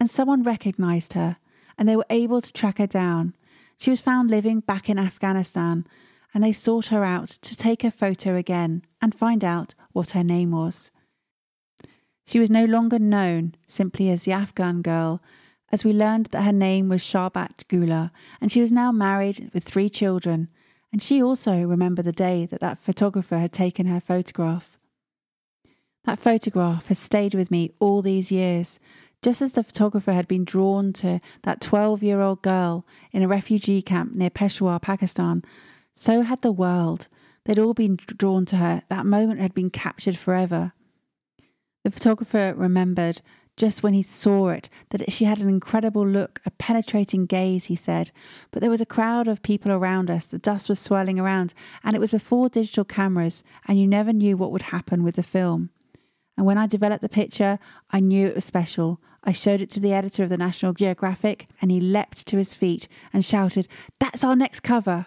And 0.00 0.10
someone 0.10 0.42
recognized 0.42 1.12
her 1.12 1.36
and 1.78 1.88
they 1.88 1.94
were 1.94 2.06
able 2.10 2.40
to 2.40 2.52
track 2.52 2.78
her 2.78 2.88
down. 2.88 3.36
She 3.78 3.90
was 3.90 4.00
found 4.00 4.32
living 4.32 4.58
back 4.58 4.88
in 4.88 4.98
Afghanistan 4.98 5.86
and 6.34 6.42
they 6.42 6.52
sought 6.52 6.86
her 6.86 7.04
out 7.04 7.28
to 7.28 7.54
take 7.54 7.82
her 7.82 7.90
photo 7.92 8.34
again 8.34 8.82
and 9.00 9.14
find 9.14 9.44
out 9.44 9.76
what 9.92 10.10
her 10.10 10.24
name 10.24 10.50
was. 10.50 10.90
She 12.26 12.40
was 12.40 12.50
no 12.50 12.64
longer 12.64 12.98
known 12.98 13.54
simply 13.68 14.10
as 14.10 14.24
the 14.24 14.32
Afghan 14.32 14.82
girl, 14.82 15.22
as 15.72 15.84
we 15.84 15.92
learned 15.92 16.26
that 16.26 16.42
her 16.42 16.52
name 16.52 16.90
was 16.90 17.02
Sharbat 17.02 17.66
Gula, 17.66 18.12
and 18.40 18.52
she 18.52 18.60
was 18.60 18.70
now 18.70 18.92
married 18.92 19.50
with 19.54 19.64
three 19.64 19.88
children, 19.88 20.48
and 20.92 21.02
she 21.02 21.22
also 21.22 21.64
remembered 21.64 22.04
the 22.04 22.12
day 22.12 22.44
that 22.46 22.60
that 22.60 22.78
photographer 22.78 23.38
had 23.38 23.52
taken 23.52 23.86
her 23.86 24.00
photograph. 24.00 24.78
That 26.04 26.18
photograph 26.18 26.88
has 26.88 26.98
stayed 26.98 27.34
with 27.34 27.50
me 27.50 27.70
all 27.78 28.02
these 28.02 28.30
years, 28.30 28.78
just 29.22 29.40
as 29.40 29.52
the 29.52 29.62
photographer 29.62 30.12
had 30.12 30.28
been 30.28 30.44
drawn 30.44 30.92
to 30.94 31.20
that 31.42 31.60
12 31.62 32.02
year 32.02 32.20
old 32.20 32.42
girl 32.42 32.84
in 33.12 33.22
a 33.22 33.28
refugee 33.28 33.80
camp 33.80 34.14
near 34.14 34.30
Peshawar, 34.30 34.78
Pakistan, 34.78 35.42
so 35.94 36.22
had 36.22 36.42
the 36.42 36.52
world. 36.52 37.08
They'd 37.44 37.58
all 37.58 37.74
been 37.74 37.96
drawn 37.96 38.44
to 38.46 38.56
her. 38.56 38.82
That 38.88 39.06
moment 39.06 39.40
had 39.40 39.54
been 39.54 39.70
captured 39.70 40.16
forever. 40.16 40.72
The 41.84 41.90
photographer 41.90 42.54
remembered 42.56 43.22
just 43.56 43.82
when 43.82 43.94
he 43.94 44.02
saw 44.02 44.48
it, 44.48 44.68
that 44.90 45.10
she 45.10 45.24
had 45.24 45.38
an 45.38 45.48
incredible 45.48 46.06
look, 46.06 46.40
a 46.46 46.50
penetrating 46.52 47.26
gaze, 47.26 47.66
he 47.66 47.76
said. 47.76 48.10
But 48.50 48.60
there 48.60 48.70
was 48.70 48.80
a 48.80 48.86
crowd 48.86 49.28
of 49.28 49.42
people 49.42 49.70
around 49.70 50.10
us, 50.10 50.26
the 50.26 50.38
dust 50.38 50.68
was 50.68 50.78
swirling 50.78 51.20
around, 51.20 51.54
and 51.84 51.94
it 51.94 52.00
was 52.00 52.10
before 52.10 52.48
digital 52.48 52.84
cameras, 52.84 53.42
and 53.66 53.78
you 53.78 53.86
never 53.86 54.12
knew 54.12 54.36
what 54.36 54.52
would 54.52 54.62
happen 54.62 55.02
with 55.04 55.16
the 55.16 55.22
film. 55.22 55.70
And 56.36 56.46
when 56.46 56.58
I 56.58 56.66
developed 56.66 57.02
the 57.02 57.08
picture, 57.08 57.58
I 57.90 58.00
knew 58.00 58.26
it 58.26 58.34
was 58.34 58.44
special. 58.44 59.00
I 59.22 59.32
showed 59.32 59.60
it 59.60 59.70
to 59.70 59.80
the 59.80 59.92
editor 59.92 60.22
of 60.22 60.30
the 60.30 60.38
National 60.38 60.72
Geographic, 60.72 61.48
and 61.60 61.70
he 61.70 61.80
leapt 61.80 62.26
to 62.28 62.38
his 62.38 62.54
feet 62.54 62.88
and 63.12 63.24
shouted, 63.24 63.68
That's 64.00 64.24
our 64.24 64.34
next 64.34 64.60
cover! 64.60 65.06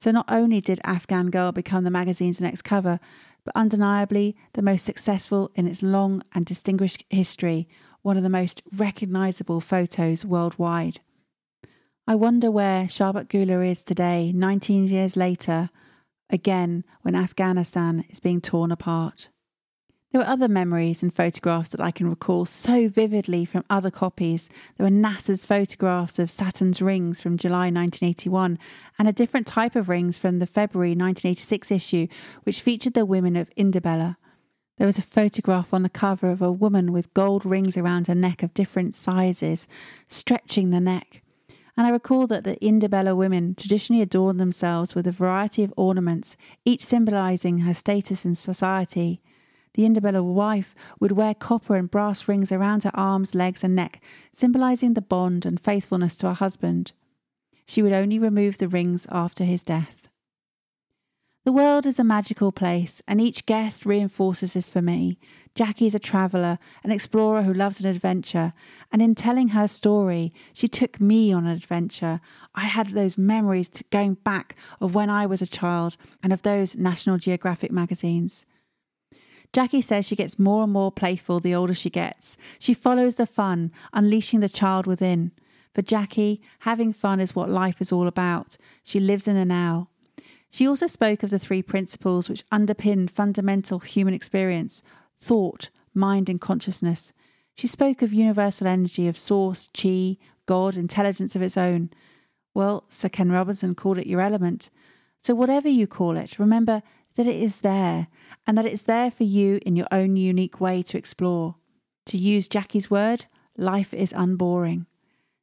So 0.00 0.10
not 0.10 0.26
only 0.28 0.60
did 0.60 0.80
Afghan 0.84 1.30
Girl 1.30 1.52
become 1.52 1.84
the 1.84 1.90
magazine's 1.90 2.40
next 2.40 2.62
cover, 2.62 3.00
but 3.44 3.56
undeniably 3.56 4.36
the 4.54 4.62
most 4.62 4.84
successful 4.84 5.50
in 5.54 5.66
its 5.66 5.82
long 5.82 6.22
and 6.34 6.44
distinguished 6.44 7.04
history, 7.10 7.68
one 8.02 8.16
of 8.16 8.22
the 8.22 8.28
most 8.28 8.62
recognisable 8.76 9.60
photos 9.60 10.24
worldwide. 10.24 11.00
I 12.06 12.14
wonder 12.14 12.50
where 12.50 12.84
Sharbat 12.84 13.28
Gula 13.28 13.60
is 13.60 13.82
today, 13.82 14.32
19 14.32 14.86
years 14.86 15.16
later, 15.16 15.70
again 16.30 16.84
when 17.02 17.14
Afghanistan 17.14 18.04
is 18.10 18.20
being 18.20 18.40
torn 18.40 18.72
apart. 18.72 19.28
There 20.14 20.20
were 20.20 20.28
other 20.28 20.46
memories 20.46 21.02
and 21.02 21.12
photographs 21.12 21.70
that 21.70 21.80
I 21.80 21.90
can 21.90 22.08
recall 22.08 22.44
so 22.44 22.88
vividly 22.88 23.44
from 23.44 23.64
other 23.68 23.90
copies. 23.90 24.48
There 24.76 24.84
were 24.84 24.96
NASA's 24.96 25.44
photographs 25.44 26.20
of 26.20 26.30
Saturn's 26.30 26.80
rings 26.80 27.20
from 27.20 27.36
July 27.36 27.64
1981 27.64 28.56
and 28.96 29.08
a 29.08 29.12
different 29.12 29.48
type 29.48 29.74
of 29.74 29.88
rings 29.88 30.16
from 30.16 30.38
the 30.38 30.46
February 30.46 30.90
1986 30.90 31.72
issue, 31.72 32.06
which 32.44 32.60
featured 32.60 32.94
the 32.94 33.04
women 33.04 33.34
of 33.34 33.50
Ndebele. 33.56 34.14
There 34.78 34.86
was 34.86 34.98
a 34.98 35.02
photograph 35.02 35.74
on 35.74 35.82
the 35.82 35.88
cover 35.88 36.28
of 36.28 36.40
a 36.40 36.52
woman 36.52 36.92
with 36.92 37.12
gold 37.14 37.44
rings 37.44 37.76
around 37.76 38.06
her 38.06 38.14
neck 38.14 38.44
of 38.44 38.54
different 38.54 38.94
sizes, 38.94 39.66
stretching 40.06 40.70
the 40.70 40.78
neck. 40.78 41.24
And 41.76 41.88
I 41.88 41.90
recall 41.90 42.28
that 42.28 42.44
the 42.44 42.54
Ndebele 42.62 43.16
women 43.16 43.56
traditionally 43.56 44.00
adorned 44.00 44.38
themselves 44.38 44.94
with 44.94 45.08
a 45.08 45.10
variety 45.10 45.64
of 45.64 45.74
ornaments, 45.76 46.36
each 46.64 46.84
symbolizing 46.84 47.58
her 47.58 47.74
status 47.74 48.24
in 48.24 48.36
society. 48.36 49.20
The 49.74 49.82
Ndebele 49.82 50.22
wife 50.22 50.74
would 51.00 51.12
wear 51.12 51.34
copper 51.34 51.74
and 51.76 51.90
brass 51.90 52.28
rings 52.28 52.52
around 52.52 52.84
her 52.84 52.92
arms, 52.94 53.34
legs, 53.34 53.64
and 53.64 53.74
neck, 53.74 54.02
symbolizing 54.32 54.94
the 54.94 55.02
bond 55.02 55.44
and 55.44 55.58
faithfulness 55.60 56.16
to 56.16 56.28
her 56.28 56.34
husband. 56.34 56.92
She 57.66 57.82
would 57.82 57.92
only 57.92 58.18
remove 58.18 58.58
the 58.58 58.68
rings 58.68 59.06
after 59.10 59.42
his 59.42 59.64
death. 59.64 60.08
The 61.44 61.52
world 61.52 61.84
is 61.86 61.98
a 61.98 62.04
magical 62.04 62.52
place, 62.52 63.02
and 63.06 63.20
each 63.20 63.44
guest 63.46 63.84
reinforces 63.84 64.54
this 64.54 64.70
for 64.70 64.80
me. 64.80 65.18
Jackie 65.54 65.86
is 65.86 65.94
a 65.94 65.98
traveller, 65.98 66.58
an 66.82 66.90
explorer 66.90 67.42
who 67.42 67.52
loves 67.52 67.80
an 67.80 67.86
adventure, 67.86 68.54
and 68.90 69.02
in 69.02 69.14
telling 69.14 69.48
her 69.48 69.68
story, 69.68 70.32
she 70.54 70.68
took 70.68 71.00
me 71.00 71.32
on 71.32 71.46
an 71.46 71.52
adventure. 71.52 72.20
I 72.54 72.62
had 72.62 72.90
those 72.90 73.18
memories 73.18 73.70
going 73.90 74.14
back 74.14 74.56
of 74.80 74.94
when 74.94 75.10
I 75.10 75.26
was 75.26 75.42
a 75.42 75.46
child 75.46 75.96
and 76.22 76.32
of 76.32 76.42
those 76.42 76.76
National 76.76 77.18
Geographic 77.18 77.70
magazines. 77.70 78.46
Jackie 79.54 79.82
says 79.82 80.04
she 80.04 80.16
gets 80.16 80.36
more 80.36 80.64
and 80.64 80.72
more 80.72 80.90
playful 80.90 81.38
the 81.38 81.54
older 81.54 81.74
she 81.74 81.88
gets. 81.88 82.36
She 82.58 82.74
follows 82.74 83.14
the 83.14 83.24
fun, 83.24 83.70
unleashing 83.92 84.40
the 84.40 84.48
child 84.48 84.88
within. 84.88 85.30
For 85.72 85.80
Jackie, 85.80 86.42
having 86.60 86.92
fun 86.92 87.20
is 87.20 87.36
what 87.36 87.48
life 87.48 87.80
is 87.80 87.92
all 87.92 88.08
about. 88.08 88.56
She 88.82 88.98
lives 88.98 89.28
in 89.28 89.36
the 89.36 89.44
now. 89.44 89.90
She 90.50 90.66
also 90.66 90.88
spoke 90.88 91.22
of 91.22 91.30
the 91.30 91.38
three 91.38 91.62
principles 91.62 92.28
which 92.28 92.44
underpin 92.50 93.08
fundamental 93.08 93.78
human 93.78 94.12
experience 94.12 94.82
thought, 95.20 95.70
mind, 95.94 96.28
and 96.28 96.40
consciousness. 96.40 97.12
She 97.54 97.68
spoke 97.68 98.02
of 98.02 98.12
universal 98.12 98.66
energy, 98.66 99.06
of 99.06 99.16
source, 99.16 99.68
chi, 99.72 100.16
God, 100.46 100.76
intelligence 100.76 101.36
of 101.36 101.42
its 101.42 101.56
own. 101.56 101.90
Well, 102.54 102.86
Sir 102.88 103.08
Ken 103.08 103.30
Robinson 103.30 103.76
called 103.76 103.98
it 103.98 104.08
your 104.08 104.20
element. 104.20 104.70
So, 105.20 105.32
whatever 105.32 105.68
you 105.68 105.86
call 105.86 106.16
it, 106.16 106.40
remember 106.40 106.82
that 107.16 107.26
it 107.26 107.36
is 107.36 107.58
there 107.58 108.08
and 108.46 108.58
that 108.58 108.66
it's 108.66 108.82
there 108.82 109.10
for 109.10 109.24
you 109.24 109.60
in 109.64 109.76
your 109.76 109.86
own 109.90 110.16
unique 110.16 110.60
way 110.60 110.82
to 110.82 110.98
explore. 110.98 111.56
To 112.06 112.18
use 112.18 112.48
Jackie's 112.48 112.90
word, 112.90 113.26
life 113.56 113.94
is 113.94 114.12
unboring. 114.12 114.86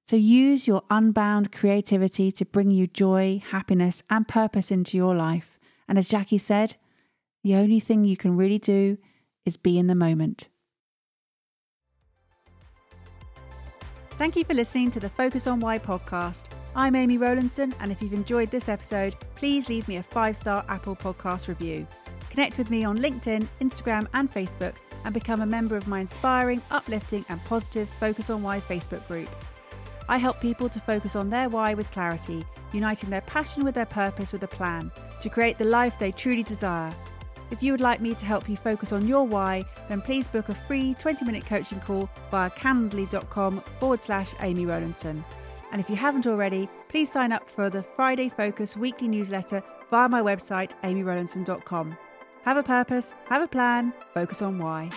So 0.07 0.15
use 0.15 0.67
your 0.67 0.83
unbound 0.89 1.51
creativity 1.51 2.31
to 2.33 2.45
bring 2.45 2.71
you 2.71 2.87
joy, 2.87 3.41
happiness, 3.51 4.03
and 4.09 4.27
purpose 4.27 4.69
into 4.69 4.97
your 4.97 5.15
life. 5.15 5.57
And 5.87 5.97
as 5.97 6.07
Jackie 6.07 6.37
said, 6.37 6.75
the 7.43 7.55
only 7.55 7.79
thing 7.79 8.03
you 8.03 8.17
can 8.17 8.35
really 8.35 8.59
do 8.59 8.97
is 9.45 9.57
be 9.57 9.77
in 9.77 9.87
the 9.87 9.95
moment. 9.95 10.49
Thank 14.11 14.35
you 14.35 14.43
for 14.43 14.53
listening 14.53 14.91
to 14.91 14.99
the 14.99 15.09
Focus 15.09 15.47
on 15.47 15.59
Why 15.61 15.79
podcast. 15.79 16.49
I'm 16.73 16.95
Amy 16.95 17.17
Rowlandson, 17.17 17.75
and 17.81 17.91
if 17.91 18.01
you've 18.01 18.13
enjoyed 18.13 18.49
this 18.49 18.69
episode, 18.69 19.17
please 19.35 19.67
leave 19.67 19.89
me 19.89 19.97
a 19.97 20.03
five 20.03 20.37
star 20.37 20.63
Apple 20.69 20.95
Podcast 20.95 21.49
review. 21.49 21.85
Connect 22.29 22.57
with 22.57 22.69
me 22.69 22.85
on 22.85 22.97
LinkedIn, 22.97 23.45
Instagram, 23.59 24.07
and 24.13 24.31
Facebook, 24.31 24.75
and 25.03 25.13
become 25.13 25.41
a 25.41 25.45
member 25.45 25.75
of 25.75 25.89
my 25.89 25.99
inspiring, 25.99 26.61
uplifting, 26.71 27.25
and 27.27 27.43
positive 27.43 27.89
Focus 27.89 28.29
on 28.29 28.41
Why 28.41 28.61
Facebook 28.61 29.05
group. 29.09 29.27
I 30.07 30.17
help 30.17 30.39
people 30.39 30.69
to 30.69 30.79
focus 30.79 31.17
on 31.17 31.29
their 31.29 31.49
why 31.49 31.73
with 31.73 31.91
clarity, 31.91 32.45
uniting 32.71 33.09
their 33.09 33.21
passion 33.21 33.65
with 33.65 33.75
their 33.75 33.85
purpose 33.85 34.31
with 34.31 34.43
a 34.43 34.47
plan 34.47 34.93
to 35.21 35.29
create 35.29 35.57
the 35.57 35.65
life 35.65 35.99
they 35.99 36.13
truly 36.13 36.43
desire. 36.43 36.93
If 37.49 37.61
you 37.61 37.73
would 37.73 37.81
like 37.81 37.99
me 37.99 38.15
to 38.15 38.25
help 38.25 38.47
you 38.47 38.55
focus 38.55 38.93
on 38.93 39.09
your 39.09 39.27
why, 39.27 39.65
then 39.89 39.99
please 39.99 40.25
book 40.25 40.47
a 40.47 40.55
free 40.55 40.93
20 40.93 41.25
minute 41.25 41.45
coaching 41.45 41.81
call 41.81 42.09
via 42.29 42.49
calendly.com 42.51 43.59
forward 43.59 44.01
slash 44.01 44.33
Amy 44.39 44.65
Rowlandson. 44.65 45.21
And 45.71 45.79
if 45.79 45.89
you 45.89 45.95
haven't 45.95 46.27
already, 46.27 46.69
please 46.89 47.11
sign 47.11 47.31
up 47.31 47.49
for 47.49 47.69
the 47.69 47.81
Friday 47.81 48.29
Focus 48.29 48.75
weekly 48.75 49.07
newsletter 49.07 49.63
via 49.89 50.09
my 50.09 50.21
website, 50.21 50.71
amyrowlandson.com. 50.83 51.97
Have 52.43 52.57
a 52.57 52.63
purpose, 52.63 53.13
have 53.25 53.41
a 53.41 53.47
plan, 53.47 53.93
focus 54.13 54.41
on 54.41 54.57
why. 54.57 54.89